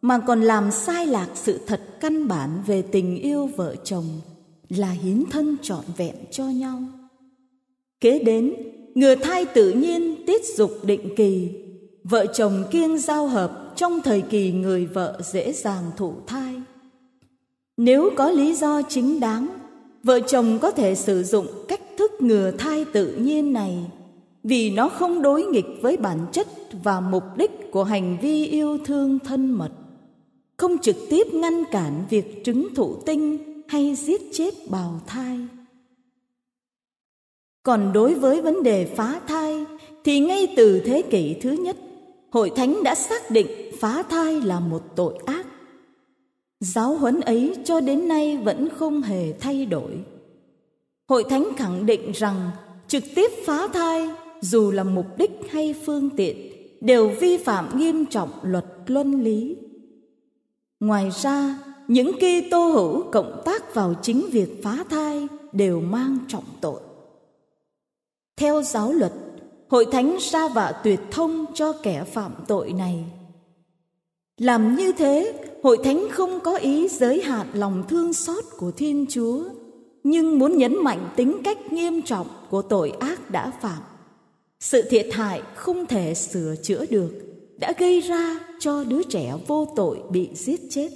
mà 0.02 0.20
còn 0.28 0.42
làm 0.42 0.72
sai 0.72 1.08
lạc 1.08 1.28
sự 1.36 1.60
thật 1.68 1.82
căn 2.00 2.28
bản 2.28 2.50
về 2.68 2.82
tình 2.82 3.18
yêu 3.18 3.50
vợ 3.56 3.76
chồng 3.84 4.06
là 4.70 4.90
hiến 4.90 5.24
thân 5.32 5.58
trọn 5.62 5.84
vẹn 5.98 6.16
cho 6.32 6.44
nhau. 6.44 6.84
Kế 8.02 8.20
đến 8.20 8.54
ngừa 8.96 9.16
thai 9.16 9.46
tự 9.46 9.72
nhiên 9.72 10.16
tiết 10.28 10.42
dục 10.58 10.72
định 10.84 11.16
kỳ, 11.16 11.50
vợ 12.04 12.26
chồng 12.26 12.64
kiêng 12.72 12.98
giao 12.98 13.28
hợp 13.28 13.74
trong 13.76 14.02
thời 14.02 14.22
kỳ 14.22 14.52
người 14.52 14.86
vợ 14.86 15.20
dễ 15.24 15.54
dàng 15.54 15.84
thụ 15.98 16.14
thai. 16.28 16.62
Nếu 17.78 18.10
có 18.18 18.32
lý 18.32 18.56
do 18.56 18.82
chính 18.90 19.20
đáng, 19.20 19.48
vợ 20.04 20.20
chồng 20.20 20.60
có 20.62 20.72
thể 20.72 20.96
sử 20.96 21.24
dụng 21.24 21.48
cách 21.68 21.82
thức 21.98 22.12
ngừa 22.20 22.52
thai 22.52 22.86
tự 22.94 23.16
nhiên 23.16 23.54
này 23.54 23.78
vì 24.46 24.70
nó 24.70 24.90
không 24.90 25.22
đối 25.22 25.44
nghịch 25.44 25.66
với 25.82 25.98
bản 25.98 26.26
chất 26.32 26.48
và 26.84 27.00
mục 27.00 27.24
đích 27.38 27.52
của 27.72 27.84
hành 27.84 28.18
vi 28.22 28.46
yêu 28.46 28.78
thương 28.86 29.20
thân 29.20 29.52
mật. 29.52 29.72
Không 30.58 30.78
trực 30.78 30.96
tiếp 31.10 31.28
ngăn 31.34 31.64
cản 31.72 32.06
việc 32.10 32.46
trứng 32.46 32.76
thụ 32.76 32.96
tinh 33.06 33.38
hay 33.68 33.96
giết 33.96 34.22
chết 34.34 34.54
bào 34.70 35.02
thai. 35.08 35.40
Còn 37.64 37.94
đối 37.94 38.14
với 38.14 38.42
vấn 38.42 38.64
đề 38.64 38.86
phá 38.86 39.20
thai, 39.28 39.66
thì 40.04 40.20
ngay 40.20 40.54
từ 40.58 40.80
thế 40.80 41.02
kỷ 41.02 41.36
thứ 41.42 41.52
nhất, 41.52 41.76
hội 42.32 42.52
thánh 42.56 42.84
đã 42.84 42.96
xác 42.96 43.32
định 43.32 43.48
phá 43.80 44.04
thai 44.10 44.42
là 44.42 44.60
một 44.60 44.82
tội 44.96 45.14
ác. 45.26 45.46
Giáo 46.60 46.96
huấn 46.96 47.22
ấy 47.22 47.56
cho 47.66 47.82
đến 47.82 48.08
nay 48.08 48.38
vẫn 48.38 48.70
không 48.78 49.02
hề 49.02 49.34
thay 49.40 49.66
đổi. 49.66 49.92
Hội 51.08 51.24
thánh 51.30 51.46
khẳng 51.58 51.86
định 51.86 52.12
rằng 52.12 52.52
trực 52.88 53.04
tiếp 53.16 53.32
phá 53.46 53.68
thai 53.68 54.10
dù 54.46 54.72
là 54.72 54.84
mục 54.84 55.06
đích 55.18 55.32
hay 55.50 55.76
phương 55.86 56.10
tiện 56.10 56.52
đều 56.82 57.10
vi 57.20 57.38
phạm 57.38 57.78
nghiêm 57.78 58.06
trọng 58.06 58.30
luật 58.44 58.66
luân 58.88 59.22
lý. 59.24 59.58
Ngoài 60.80 61.10
ra 61.22 61.60
những 61.88 62.12
kỳ 62.20 62.50
tô 62.52 62.68
hữu 62.68 63.12
cộng 63.12 63.42
tác 63.46 63.74
vào 63.76 63.94
chính 64.02 64.26
việc 64.32 64.64
phá 64.64 64.84
thai 64.90 65.28
đều 65.52 65.82
mang 65.82 66.18
trọng 66.28 66.44
tội. 66.62 66.82
Theo 68.38 68.62
giáo 68.62 68.92
luật 68.92 69.14
hội 69.70 69.86
thánh 69.92 70.20
sa 70.20 70.48
vạ 70.48 70.72
tuyệt 70.84 71.00
thông 71.12 71.46
cho 71.54 71.74
kẻ 71.84 72.04
phạm 72.04 72.32
tội 72.48 72.74
này. 72.74 73.06
Làm 74.38 74.76
như 74.76 74.92
thế, 74.92 75.34
hội 75.64 75.78
thánh 75.84 76.08
không 76.12 76.40
có 76.40 76.56
ý 76.56 76.88
giới 76.88 77.22
hạn 77.22 77.48
lòng 77.54 77.84
thương 77.88 78.14
xót 78.14 78.44
của 78.58 78.72
Thiên 78.72 79.06
Chúa, 79.10 79.44
nhưng 80.04 80.40
muốn 80.40 80.58
nhấn 80.58 80.84
mạnh 80.84 81.10
tính 81.16 81.42
cách 81.44 81.74
nghiêm 81.74 82.02
trọng 82.02 82.28
của 82.50 82.62
tội 82.62 82.90
ác 82.90 83.32
đã 83.32 83.52
phạm. 83.62 83.82
Sự 84.60 84.82
thiệt 84.82 85.08
hại 85.12 85.42
không 85.56 85.88
thể 85.88 86.14
sửa 86.14 86.56
chữa 86.64 86.86
được 86.86 87.12
đã 87.60 87.74
gây 87.78 88.02
ra 88.02 88.40
cho 88.60 88.84
đứa 88.84 89.04
trẻ 89.04 89.34
vô 89.48 89.68
tội 89.76 90.00
bị 90.12 90.30
giết 90.34 90.62
chết, 90.70 90.90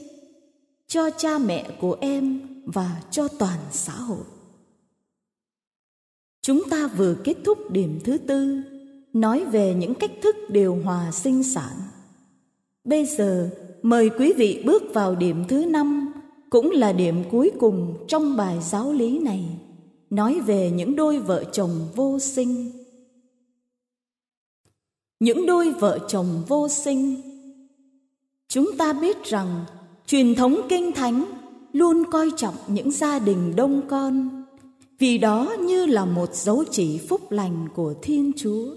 cho 0.87 1.09
cha 1.09 1.37
mẹ 1.37 1.69
của 1.81 1.97
em 2.01 2.41
và 2.65 3.01
cho 3.11 3.27
toàn 3.27 3.59
xã 3.71 3.93
hội. 3.93 4.25
Chúng 6.41 6.69
ta 6.69 6.87
vừa 6.87 7.15
kết 7.23 7.35
thúc 7.45 7.71
điểm 7.71 7.99
thứ 8.03 8.17
tư, 8.17 8.61
nói 9.13 9.45
về 9.45 9.73
những 9.73 9.93
cách 9.93 10.11
thức 10.21 10.35
điều 10.49 10.75
hòa 10.75 11.11
sinh 11.11 11.43
sản. 11.43 11.73
Bây 12.83 13.05
giờ, 13.05 13.49
mời 13.81 14.09
quý 14.09 14.33
vị 14.33 14.63
bước 14.65 14.83
vào 14.93 15.15
điểm 15.15 15.43
thứ 15.47 15.65
năm, 15.65 16.13
cũng 16.49 16.71
là 16.71 16.93
điểm 16.93 17.23
cuối 17.31 17.51
cùng 17.59 18.05
trong 18.07 18.37
bài 18.37 18.57
giáo 18.61 18.93
lý 18.93 19.19
này, 19.19 19.45
nói 20.09 20.39
về 20.39 20.71
những 20.71 20.95
đôi 20.95 21.19
vợ 21.19 21.43
chồng 21.51 21.87
vô 21.95 22.19
sinh. 22.19 22.78
Những 25.19 25.45
đôi 25.45 25.71
vợ 25.71 25.99
chồng 26.07 26.43
vô 26.47 26.67
sinh. 26.69 27.21
Chúng 28.47 28.77
ta 28.77 28.93
biết 28.93 29.23
rằng, 29.23 29.65
truyền 30.07 30.35
thống 30.35 30.61
kinh 30.69 30.91
thánh 30.91 31.25
luôn 31.73 32.03
coi 32.11 32.31
trọng 32.37 32.55
những 32.67 32.91
gia 32.91 33.19
đình 33.19 33.55
đông 33.55 33.81
con, 33.87 34.43
vì 34.99 35.17
đó 35.17 35.55
như 35.59 35.85
là 35.85 36.05
một 36.05 36.35
dấu 36.35 36.63
chỉ 36.71 36.97
phúc 36.97 37.31
lành 37.31 37.67
của 37.75 37.93
thiên 38.01 38.31
chúa. 38.37 38.75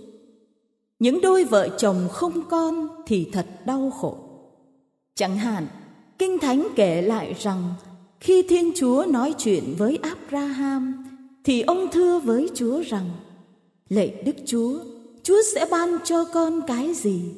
Những 0.99 1.21
đôi 1.21 1.45
vợ 1.45 1.69
chồng 1.79 2.09
không 2.11 2.49
con 2.51 2.89
thì 3.07 3.27
thật 3.33 3.47
đau 3.67 3.91
khổ. 3.91 4.19
Chẳng 5.15 5.37
hạn, 5.37 5.67
kinh 6.19 6.39
thánh 6.39 6.69
kể 6.77 7.03
lại 7.03 7.35
rằng, 7.39 7.75
khi 8.21 8.43
thiên 8.49 8.73
chúa 8.77 9.05
nói 9.09 9.35
chuyện 9.39 9.75
với 9.79 9.99
abraham 10.03 11.05
thì 11.45 11.63
ông 11.63 11.89
thưa 11.93 12.19
với 12.19 12.51
chúa 12.55 12.83
rằng, 12.83 13.11
lạy 13.89 14.23
đức 14.27 14.37
chúa 14.47 14.79
chúa 15.23 15.43
sẽ 15.55 15.67
ban 15.71 15.99
cho 16.05 16.25
con 16.25 16.61
cái 16.67 16.95
gì? 16.95 17.35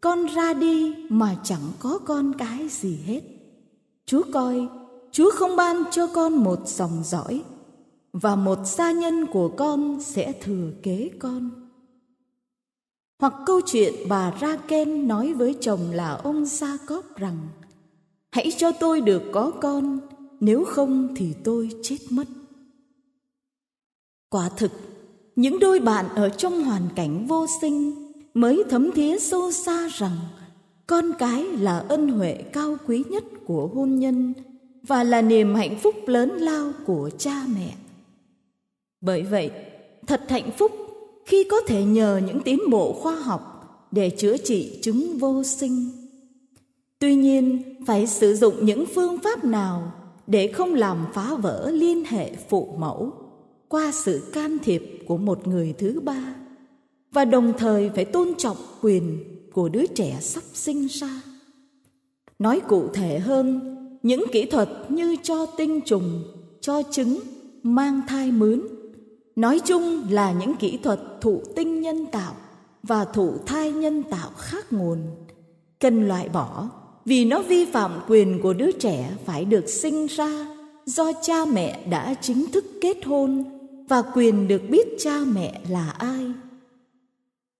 Con 0.00 0.26
ra 0.26 0.52
đi 0.52 0.94
mà 1.08 1.36
chẳng 1.44 1.72
có 1.78 1.98
con 2.04 2.32
cái 2.38 2.68
gì 2.68 2.96
hết. 2.96 3.20
Chúa 4.06 4.22
coi, 4.32 4.68
chúa 5.12 5.30
không 5.30 5.56
ban 5.56 5.82
cho 5.90 6.06
con 6.06 6.34
một 6.34 6.68
dòng 6.68 7.02
dõi, 7.04 7.42
và 8.12 8.36
một 8.36 8.58
gia 8.64 8.92
nhân 8.92 9.26
của 9.26 9.48
con 9.48 10.00
sẽ 10.00 10.32
thừa 10.32 10.70
kế 10.82 11.10
con. 11.18 11.50
Hoặc 13.20 13.34
câu 13.46 13.60
chuyện 13.66 13.94
bà 14.08 14.34
Raquel 14.40 14.88
nói 14.88 15.32
với 15.32 15.56
chồng 15.60 15.90
là 15.92 16.10
ông 16.10 16.44
Jacob 16.44 17.02
rằng, 17.16 17.38
hãy 18.30 18.52
cho 18.56 18.72
tôi 18.72 19.00
được 19.00 19.22
có 19.32 19.50
con, 19.60 19.98
nếu 20.40 20.64
không 20.64 21.14
thì 21.16 21.34
tôi 21.44 21.70
chết 21.82 21.98
mất. 22.10 22.24
Quả 24.28 24.48
thực 24.48 24.72
những 25.36 25.58
đôi 25.58 25.80
bạn 25.80 26.06
ở 26.14 26.28
trong 26.28 26.64
hoàn 26.64 26.82
cảnh 26.94 27.26
vô 27.26 27.46
sinh 27.60 27.94
mới 28.34 28.62
thấm 28.70 28.90
thía 28.92 29.18
sâu 29.18 29.52
xa 29.52 29.88
rằng 29.88 30.16
con 30.86 31.12
cái 31.18 31.44
là 31.44 31.78
ân 31.78 32.08
huệ 32.08 32.34
cao 32.52 32.76
quý 32.86 33.04
nhất 33.10 33.24
của 33.46 33.66
hôn 33.74 33.98
nhân 33.98 34.34
và 34.82 35.04
là 35.04 35.22
niềm 35.22 35.54
hạnh 35.54 35.78
phúc 35.82 35.94
lớn 36.06 36.30
lao 36.30 36.72
của 36.86 37.10
cha 37.18 37.42
mẹ. 37.54 37.74
Bởi 39.00 39.22
vậy, 39.22 39.50
thật 40.06 40.22
hạnh 40.28 40.50
phúc 40.58 40.72
khi 41.26 41.44
có 41.50 41.56
thể 41.66 41.84
nhờ 41.84 42.20
những 42.26 42.40
tiến 42.40 42.58
bộ 42.70 42.92
khoa 42.92 43.14
học 43.14 43.52
để 43.90 44.10
chữa 44.10 44.36
trị 44.36 44.78
chứng 44.82 45.18
vô 45.18 45.42
sinh. 45.44 45.90
Tuy 46.98 47.14
nhiên, 47.14 47.62
phải 47.86 48.06
sử 48.06 48.34
dụng 48.34 48.66
những 48.66 48.84
phương 48.94 49.18
pháp 49.18 49.44
nào 49.44 49.92
để 50.26 50.52
không 50.52 50.74
làm 50.74 51.06
phá 51.14 51.34
vỡ 51.34 51.70
liên 51.70 52.04
hệ 52.04 52.32
phụ 52.48 52.74
mẫu? 52.78 53.25
Qua 53.68 53.92
sự 53.92 54.30
can 54.32 54.58
thiệp 54.62 54.98
của 55.06 55.16
một 55.16 55.46
người 55.46 55.74
thứ 55.78 56.00
ba, 56.00 56.34
và 57.12 57.24
đồng 57.24 57.52
thời 57.58 57.90
phải 57.90 58.04
tôn 58.04 58.34
trọng 58.38 58.56
quyền 58.80 59.24
của 59.52 59.68
đứa 59.68 59.86
trẻ 59.86 60.18
sắp 60.20 60.42
sinh 60.54 60.86
ra. 60.86 61.22
Nói 62.38 62.60
cụ 62.68 62.88
thể 62.94 63.18
hơn, 63.18 63.76
những 64.02 64.24
kỹ 64.32 64.44
thuật 64.44 64.68
như 64.88 65.16
cho 65.22 65.46
tinh 65.46 65.80
trùng, 65.80 66.22
cho 66.60 66.82
trứng, 66.90 67.20
mang 67.62 68.00
thai 68.08 68.32
mướn, 68.32 68.62
nói 69.36 69.60
chung 69.64 70.06
là 70.10 70.32
những 70.32 70.54
kỹ 70.56 70.78
thuật 70.82 71.00
thụ 71.20 71.42
tinh 71.56 71.80
nhân 71.80 72.06
tạo 72.06 72.34
và 72.82 73.04
thụ 73.04 73.34
thai 73.46 73.72
nhân 73.72 74.02
tạo 74.02 74.30
khác 74.36 74.72
nguồn. 74.72 74.98
Cần 75.80 76.08
loại 76.08 76.28
bỏ, 76.28 76.68
vì 77.04 77.24
nó 77.24 77.42
vi 77.42 77.64
phạm 77.64 77.92
quyền 78.08 78.40
của 78.42 78.52
đứa 78.52 78.72
trẻ 78.72 79.16
phải 79.24 79.44
được 79.44 79.68
sinh 79.68 80.06
ra 80.06 80.46
do 80.86 81.12
cha 81.22 81.44
mẹ 81.44 81.86
đã 81.90 82.14
chính 82.20 82.46
thức 82.52 82.64
kết 82.80 83.04
hôn 83.04 83.44
và 83.88 84.02
quyền 84.14 84.48
được 84.48 84.62
biết 84.70 84.86
cha 84.98 85.20
mẹ 85.32 85.60
là 85.68 85.90
ai 85.90 86.32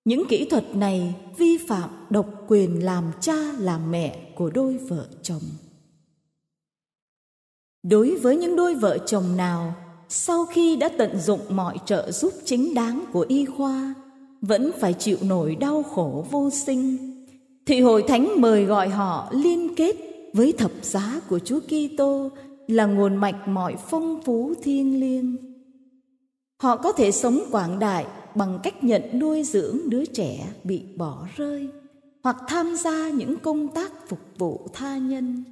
những 0.04 0.26
kỹ 0.28 0.48
thuật 0.50 0.76
này 0.76 1.14
vi 1.36 1.58
phạm 1.68 1.90
độc 2.10 2.26
quyền 2.48 2.84
làm 2.84 3.04
cha, 3.20 3.52
làm 3.58 3.90
mẹ 3.90 4.32
của 4.34 4.50
đôi 4.50 4.78
vợ 4.78 5.06
chồng 5.22 5.42
đối 7.88 8.16
với 8.16 8.36
những 8.36 8.56
đôi 8.56 8.74
vợ 8.74 8.98
chồng 9.06 9.36
nào, 9.36 9.74
sau 10.08 10.46
khi 10.46 10.76
đã 10.76 10.88
tận 10.98 11.18
dụng 11.18 11.40
mọi 11.50 11.76
trợ 11.84 12.10
giúp 12.10 12.32
chính 12.44 12.74
đáng 12.74 13.04
của 13.12 13.24
y 13.28 13.44
khoa, 13.44 13.94
vẫn 14.40 14.70
phải 14.80 14.92
chịu 14.92 15.16
nổi 15.22 15.54
đau 15.54 15.82
khổ 15.82 16.26
vô 16.30 16.50
sinh, 16.50 16.96
thì 17.66 17.80
hội 17.80 18.04
thánh 18.08 18.40
mời 18.40 18.64
gọi 18.64 18.88
họ 18.88 19.28
liên 19.32 19.74
kết 19.74 19.96
với 20.32 20.52
thập 20.52 20.70
giá 20.82 21.20
của 21.28 21.38
Chúa 21.38 21.60
Kitô 21.60 22.30
là 22.68 22.86
nguồn 22.86 23.16
mạch 23.16 23.48
mọi 23.48 23.76
phong 23.90 24.22
phú 24.24 24.54
thiêng 24.62 25.00
liêng. 25.00 25.55
Họ 26.56 26.76
có 26.76 26.92
thể 26.92 27.12
sống 27.12 27.40
quảng 27.50 27.78
đại 27.78 28.06
bằng 28.34 28.58
cách 28.62 28.84
nhận 28.84 29.02
nuôi 29.18 29.42
dưỡng 29.42 29.78
đứa 29.86 30.04
trẻ 30.04 30.46
bị 30.64 30.82
bỏ 30.96 31.26
rơi 31.36 31.68
hoặc 32.22 32.36
tham 32.48 32.76
gia 32.76 33.10
những 33.10 33.36
công 33.36 33.68
tác 33.68 34.08
phục 34.08 34.18
vụ 34.38 34.68
tha 34.72 34.98
nhân. 34.98 35.44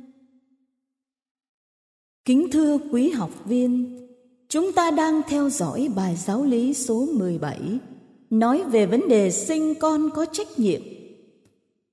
Kính 2.25 2.51
thưa 2.53 2.79
quý 2.93 3.11
học 3.11 3.31
viên, 3.45 4.01
chúng 4.49 4.73
ta 4.73 4.91
đang 4.91 5.23
theo 5.29 5.51
dõi 5.51 5.89
bài 5.97 6.17
giáo 6.17 6.45
lý 6.45 6.75
số 6.75 7.07
17 7.13 7.79
nói 8.31 8.63
về 8.63 8.87
vấn 8.87 9.09
đề 9.09 9.31
sinh 9.31 9.75
con 9.75 10.11
có 10.15 10.27
trách 10.33 10.59
nhiệm. 10.59 10.81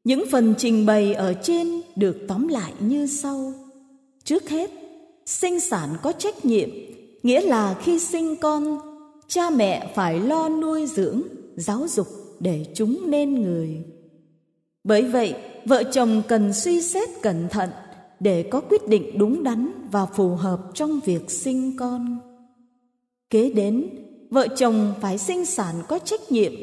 Những 0.04 0.24
phần 0.32 0.54
trình 0.58 0.86
bày 0.86 1.14
ở 1.14 1.34
trên 1.34 1.82
được 1.96 2.18
tóm 2.28 2.48
lại 2.48 2.74
như 2.80 3.08
sau. 3.08 3.54
Trước 4.24 4.50
hết, 4.50 4.72
sinh 5.26 5.60
sản 5.60 5.90
có 6.02 6.12
trách 6.12 6.46
nhiệm 6.46 6.70
nghĩa 7.24 7.42
là 7.42 7.76
khi 7.82 8.00
sinh 8.00 8.36
con, 8.36 8.91
cha 9.32 9.50
mẹ 9.50 9.92
phải 9.96 10.20
lo 10.20 10.50
nuôi 10.50 10.86
dưỡng, 10.86 11.22
giáo 11.56 11.88
dục 11.88 12.08
để 12.40 12.66
chúng 12.74 13.12
nên 13.12 13.42
người. 13.42 13.78
Bởi 14.84 15.02
vậy, 15.02 15.36
vợ 15.66 15.84
chồng 15.84 16.22
cần 16.28 16.54
suy 16.54 16.82
xét 16.82 17.10
cẩn 17.22 17.48
thận 17.50 17.70
để 18.20 18.44
có 18.44 18.62
quyết 18.62 18.88
định 18.88 19.18
đúng 19.18 19.44
đắn 19.44 19.72
và 19.92 20.06
phù 20.06 20.30
hợp 20.30 20.60
trong 20.74 21.00
việc 21.06 21.32
sinh 21.32 21.78
con. 21.78 22.18
Kế 23.30 23.50
đến, 23.50 23.90
vợ 24.30 24.48
chồng 24.58 24.94
phải 25.02 25.18
sinh 25.18 25.46
sản 25.46 25.76
có 25.88 26.00
trách 26.00 26.32
nhiệm 26.32 26.54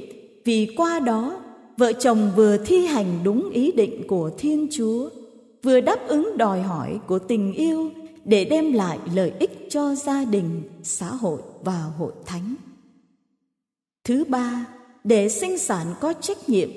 vì 0.44 0.74
qua 0.76 1.00
đó 1.00 1.40
vợ 1.76 1.92
chồng 1.92 2.30
vừa 2.36 2.56
thi 2.56 2.86
hành 2.86 3.20
đúng 3.24 3.50
ý 3.50 3.72
định 3.72 4.06
của 4.08 4.30
Thiên 4.38 4.66
Chúa, 4.70 5.10
vừa 5.62 5.80
đáp 5.80 6.08
ứng 6.08 6.36
đòi 6.36 6.62
hỏi 6.62 7.00
của 7.06 7.18
tình 7.18 7.52
yêu 7.52 7.90
để 8.28 8.44
đem 8.44 8.72
lại 8.72 8.98
lợi 9.14 9.32
ích 9.38 9.66
cho 9.70 9.94
gia 9.94 10.24
đình, 10.24 10.62
xã 10.82 11.06
hội 11.06 11.40
và 11.62 11.82
hội 11.98 12.12
thánh. 12.26 12.54
Thứ 14.04 14.24
ba, 14.24 14.66
để 15.04 15.28
sinh 15.28 15.58
sản 15.58 15.86
có 16.00 16.12
trách 16.12 16.48
nhiệm, 16.48 16.68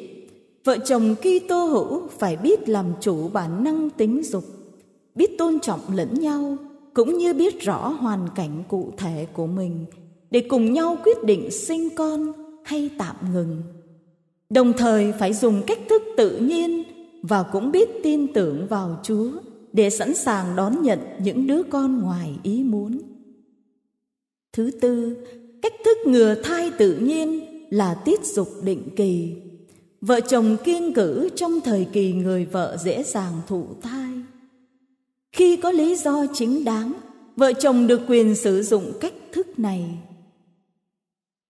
vợ 0.63 0.77
chồng 0.85 1.15
Kitô 1.15 1.65
hữu 1.65 2.07
phải 2.07 2.37
biết 2.37 2.69
làm 2.69 2.85
chủ 3.01 3.29
bản 3.29 3.63
năng 3.63 3.89
tính 3.89 4.23
dục, 4.23 4.43
biết 5.15 5.37
tôn 5.37 5.59
trọng 5.59 5.79
lẫn 5.93 6.13
nhau 6.13 6.57
cũng 6.93 7.17
như 7.17 7.33
biết 7.33 7.61
rõ 7.61 7.87
hoàn 7.87 8.27
cảnh 8.35 8.63
cụ 8.67 8.91
thể 8.97 9.27
của 9.33 9.47
mình 9.47 9.85
để 10.31 10.45
cùng 10.49 10.73
nhau 10.73 10.97
quyết 11.03 11.23
định 11.23 11.51
sinh 11.51 11.89
con 11.95 12.33
hay 12.63 12.89
tạm 12.97 13.15
ngừng 13.33 13.61
đồng 14.49 14.73
thời 14.73 15.11
phải 15.19 15.33
dùng 15.33 15.61
cách 15.67 15.79
thức 15.89 16.01
tự 16.17 16.37
nhiên 16.37 16.83
và 17.21 17.43
cũng 17.43 17.71
biết 17.71 17.89
tin 18.03 18.33
tưởng 18.33 18.67
vào 18.67 18.99
chúa 19.03 19.31
để 19.73 19.89
sẵn 19.89 20.15
sàng 20.15 20.55
đón 20.55 20.81
nhận 20.81 20.99
những 21.19 21.47
đứa 21.47 21.63
con 21.63 22.01
ngoài 22.01 22.35
ý 22.43 22.63
muốn. 22.63 23.01
Thứ 24.53 24.71
tư, 24.81 25.17
cách 25.61 25.73
thức 25.85 25.97
ngừa 26.05 26.35
thai 26.43 26.71
tự 26.77 26.97
nhiên 26.97 27.47
là 27.69 27.93
tiết 27.93 28.25
dục 28.25 28.49
định 28.63 28.89
kỳ. 28.95 29.35
Vợ 30.01 30.19
chồng 30.21 30.57
kiên 30.63 30.93
cử 30.93 31.29
trong 31.35 31.61
thời 31.61 31.87
kỳ 31.93 32.13
người 32.13 32.45
vợ 32.45 32.77
dễ 32.83 33.03
dàng 33.03 33.41
thụ 33.47 33.65
thai. 33.81 34.11
Khi 35.31 35.55
có 35.55 35.71
lý 35.71 35.95
do 35.95 36.25
chính 36.33 36.63
đáng, 36.63 36.93
vợ 37.35 37.53
chồng 37.53 37.87
được 37.87 38.01
quyền 38.07 38.35
sử 38.35 38.63
dụng 38.63 38.91
cách 38.99 39.13
thức 39.31 39.59
này. 39.59 39.85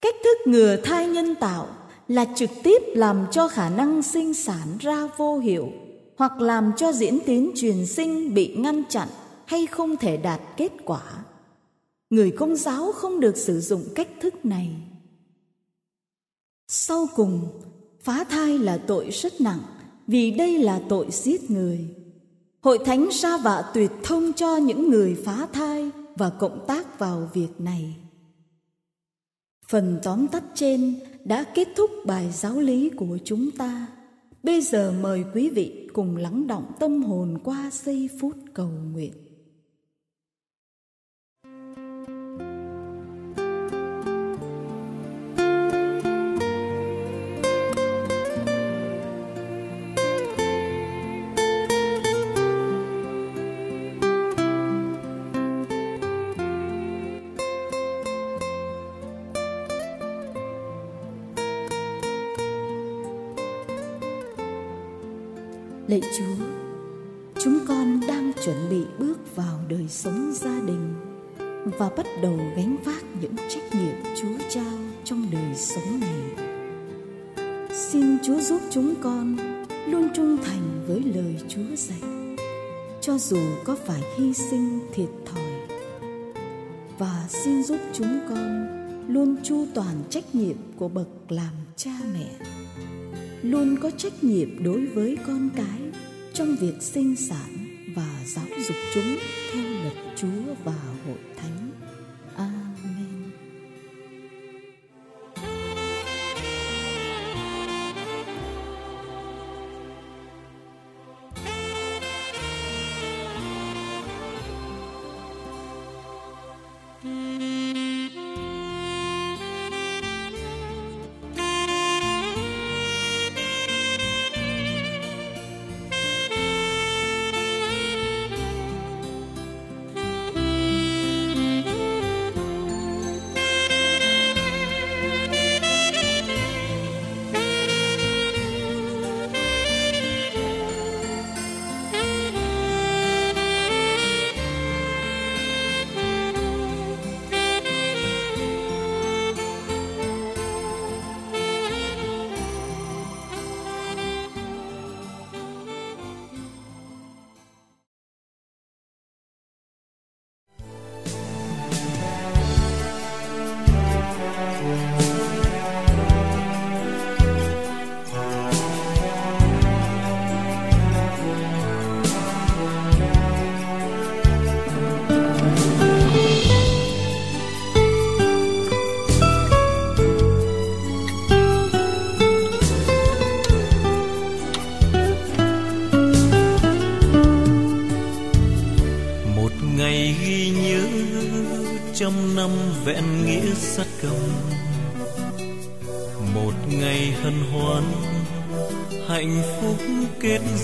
Cách 0.02 0.16
thức 0.24 0.38
ngừa 0.46 0.76
thai 0.84 1.08
nhân 1.08 1.36
tạo 1.36 1.68
là 2.08 2.26
trực 2.36 2.50
tiếp 2.64 2.82
làm 2.96 3.26
cho 3.32 3.48
khả 3.48 3.70
năng 3.70 4.02
sinh 4.02 4.34
sản 4.34 4.68
ra 4.80 5.08
vô 5.18 5.40
hiệu 5.40 5.72
hoặc 6.22 6.42
làm 6.42 6.72
cho 6.78 6.92
diễn 6.92 7.20
tiến 7.26 7.52
truyền 7.56 7.86
sinh 7.86 8.34
bị 8.34 8.56
ngăn 8.56 8.84
chặn 8.90 9.08
hay 9.46 9.68
không 9.68 9.98
thể 9.98 10.18
đạt 10.18 10.42
kết 10.58 10.72
quả. 10.86 11.02
Người 12.10 12.32
công 12.32 12.56
giáo 12.56 12.92
không 12.92 13.20
được 13.20 13.38
sử 13.38 13.60
dụng 13.60 13.84
cách 13.96 14.08
thức 14.22 14.46
này. 14.46 14.70
Sau 16.68 17.08
cùng, 17.16 17.62
phá 18.02 18.24
thai 18.24 18.60
là 18.60 18.78
tội 18.78 19.10
rất 19.10 19.42
nặng 19.42 19.60
vì 20.08 20.32
đây 20.32 20.58
là 20.60 20.82
tội 20.90 21.08
giết 21.12 21.52
người. 21.52 21.96
Hội 22.62 22.80
thánh 22.86 23.12
sa 23.12 23.38
vạ 23.38 23.72
tuyệt 23.74 23.92
thông 24.04 24.34
cho 24.34 24.58
những 24.58 24.90
người 24.90 25.22
phá 25.26 25.48
thai 25.54 25.90
và 26.16 26.30
cộng 26.30 26.66
tác 26.68 27.00
vào 27.00 27.30
việc 27.34 27.52
này. 27.60 27.96
Phần 29.68 30.00
tóm 30.04 30.28
tắt 30.28 30.44
trên 30.56 31.00
đã 31.26 31.44
kết 31.56 31.68
thúc 31.76 31.92
bài 32.06 32.32
giáo 32.32 32.60
lý 32.60 32.90
của 32.90 33.18
chúng 33.26 33.52
ta 33.52 33.88
bây 34.44 34.62
giờ 34.62 34.94
mời 35.02 35.24
quý 35.34 35.50
vị 35.50 35.88
cùng 35.94 36.18
lắng 36.18 36.48
động 36.48 36.72
tâm 36.80 37.04
hồn 37.04 37.38
qua 37.44 37.70
giây 37.74 38.10
phút 38.20 38.38
cầu 38.54 38.70
nguyện. 38.94 39.14
Lạy 65.92 66.02
chúa. 66.18 66.46
Chúng 67.44 67.60
con 67.68 68.00
đang 68.08 68.32
chuẩn 68.46 68.70
bị 68.70 68.82
bước 69.00 69.36
vào 69.36 69.60
đời 69.70 69.86
sống 69.90 70.32
gia 70.34 70.60
đình 70.60 70.94
và 71.66 71.90
bắt 71.98 72.06
đầu 72.22 72.40
gánh 72.56 72.78
vác 72.84 73.04
những 73.22 73.36
trách 73.50 73.76
nhiệm 73.76 74.16
chúa 74.22 74.50
trao 74.50 74.78
trong 75.04 75.28
đời 75.32 75.56
sống 75.56 76.00
này. 76.00 76.48
Xin 77.74 78.18
chúa 78.24 78.40
giúp 78.40 78.62
chúng 78.72 78.94
con 79.02 79.38
luôn 79.88 80.10
trung 80.14 80.38
thành 80.46 80.86
với 80.88 81.04
lời 81.16 81.36
chúa 81.48 81.76
dạy, 81.76 82.10
cho 83.02 83.18
dù 83.18 83.40
có 83.64 83.76
phải 83.86 84.02
hy 84.18 84.34
sinh 84.34 84.80
thiệt 84.94 85.10
thòi. 85.26 85.52
Và 87.00 87.26
xin 87.30 87.64
giúp 87.64 87.80
chúng 87.94 88.20
con 88.30 88.68
luôn 89.08 89.36
chu 89.44 89.66
toàn 89.74 89.96
trách 90.10 90.36
nhiệm 90.36 90.58
của 90.78 90.88
bậc 90.88 91.08
làm 91.30 91.54
cha 91.76 91.92
mẹ, 92.14 92.30
luôn 93.42 93.78
có 93.82 93.92
trách 93.98 94.24
nhiệm 94.24 94.64
đối 94.64 94.86
với 94.86 95.18
con 95.28 95.50
cái 95.56 95.81
trong 96.42 96.56
việc 96.56 96.82
sinh 96.82 97.16
sản 97.16 97.68
và 97.96 98.24
giáo 98.26 98.46
dục 98.68 98.78
chúng 98.94 99.18
theo 99.54 99.64
luật 99.84 99.94
Chúa 100.16 100.54
và 100.64 100.74
hội 101.06 101.18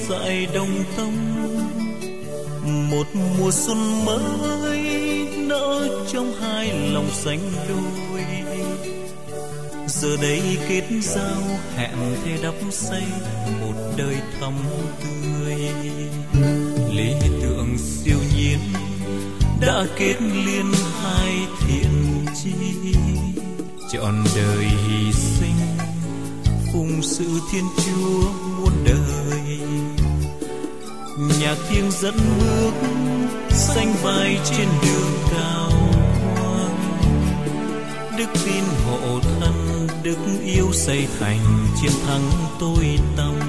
dại 0.10 0.48
đồng 0.54 0.84
tâm. 0.98 1.12
Một 2.89 3.08
mùa 3.13 3.52
xuân 3.52 4.06
mới 4.06 4.82
nở 5.38 5.89
trong 6.12 6.34
hai 6.41 6.91
lòng 6.93 7.10
xanh 7.12 7.39
đôi. 7.70 8.24
Giờ 9.88 10.17
đây 10.22 10.41
kết 10.70 10.84
giao 11.02 11.41
hẹn 11.76 11.98
thề 12.26 12.38
đắp 12.43 12.54
xây 12.72 13.04
một 13.62 13.74
đời 13.98 14.15
thắm 14.39 14.54
tươi. 15.04 15.56
Lý 16.91 17.13
tưởng 17.41 17.78
siêu 17.78 18.17
nhiên 18.38 18.60
đã 19.62 19.86
kết 19.98 20.15
liên 20.22 20.72
hai 21.04 21.34
thiện 21.60 22.26
chi. 22.43 22.54
Chọn 23.91 24.24
đời 24.36 24.65
hy 24.65 25.12
sinh 25.13 25.56
phụng 26.74 27.02
sự 27.02 27.28
thiên 27.52 27.63
chúa 27.86 28.46
nhà 31.47 31.55
thiêng 31.69 31.91
dẫn 31.91 32.15
bước 32.39 32.73
xanh 33.49 33.93
vai 34.03 34.38
trên 34.45 34.67
đường 34.81 35.12
cao 35.31 35.71
hoang. 36.36 36.99
Đức 38.17 38.25
tin 38.45 38.63
hộ 38.86 39.19
thân, 39.39 39.88
đức 40.03 40.17
yêu 40.43 40.67
xây 40.73 41.07
thành 41.19 41.39
chiến 41.81 41.91
thắng 42.07 42.29
tôi 42.60 42.99
tâm. 43.17 43.39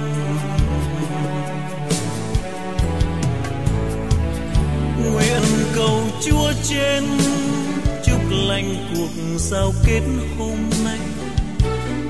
Nguyện 5.03 5.43
cầu 5.75 6.01
chúa 6.27 6.53
trên, 6.63 7.05
chúc 8.05 8.21
lành 8.31 8.75
cuộc 8.95 9.39
giao 9.39 9.73
kết 9.87 10.03
hôm 10.39 10.71
nay. 10.85 10.99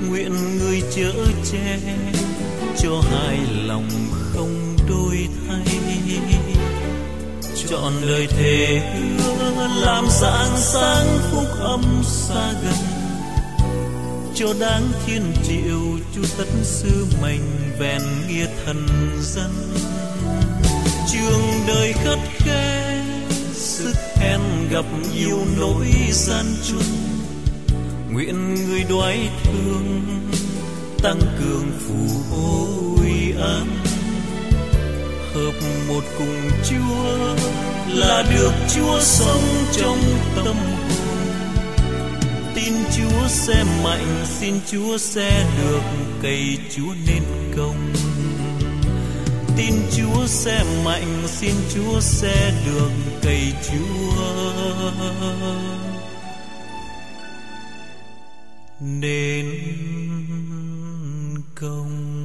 Nguyện 0.08 0.58
người 0.58 0.82
chở 0.96 1.12
che 1.52 1.78
cho 2.78 3.02
hai 3.10 3.38
lòng 3.66 3.88
không 4.32 4.67
đổi 4.88 5.28
thay. 5.48 5.78
Chọn 7.70 7.92
lời 8.02 8.26
thề 8.26 8.80
hứa 8.94 9.68
làm 9.80 10.04
sáng 10.10 10.56
sáng 10.56 11.18
phúc 11.30 11.46
âm 11.60 12.02
xa 12.04 12.52
gần. 12.62 12.74
Cho 14.34 14.46
đáng 14.60 14.82
thiên 15.06 15.22
triệu 15.48 15.80
chu 16.14 16.22
tất 16.38 16.48
sư 16.62 17.06
mình 17.22 17.40
vẹn 17.78 18.00
nghĩa 18.28 18.46
thần 18.64 18.86
dân. 19.22 19.50
Trường 21.12 21.42
đời 21.66 21.92
khất 21.92 22.18
khe, 22.38 23.04
sức 23.52 23.94
hèn 24.16 24.40
gặp 24.70 24.84
nhiều 25.14 25.38
nỗi 25.58 25.86
gian 26.10 26.44
truân. 26.68 26.86
Nguyện 28.10 28.54
người 28.54 28.84
đoái 28.88 29.28
thương, 29.44 30.02
tăng 31.02 31.20
cường 31.38 31.70
phù 31.80 32.34
hồi 32.36 33.34
an 33.40 33.97
hợp 35.38 35.54
một 35.88 36.04
cùng 36.18 36.50
chúa, 36.68 37.36
là 37.88 38.24
được 38.30 38.52
chúa 38.74 39.00
sống 39.00 39.42
trong 39.72 39.98
tâm 40.36 40.56
hồn. 40.56 40.88
Tin 42.54 42.74
chúa 42.96 43.28
sẽ 43.28 43.64
mạnh, 43.84 44.24
xin 44.40 44.54
chúa 44.70 44.98
sẽ 44.98 45.46
được 45.58 45.80
cày 46.22 46.58
chúa 46.76 46.94
nên 47.06 47.22
công. 47.56 47.92
Tin 49.58 49.74
Chúa 49.96 50.26
sẽ 50.26 50.64
mạnh, 50.84 51.22
xin 51.26 51.54
Chúa 51.74 52.00
sẽ 52.00 52.52
được 52.66 52.90
cày 53.22 53.52
Chúa. 53.68 54.12
Nên 58.80 59.46
công. 61.54 62.17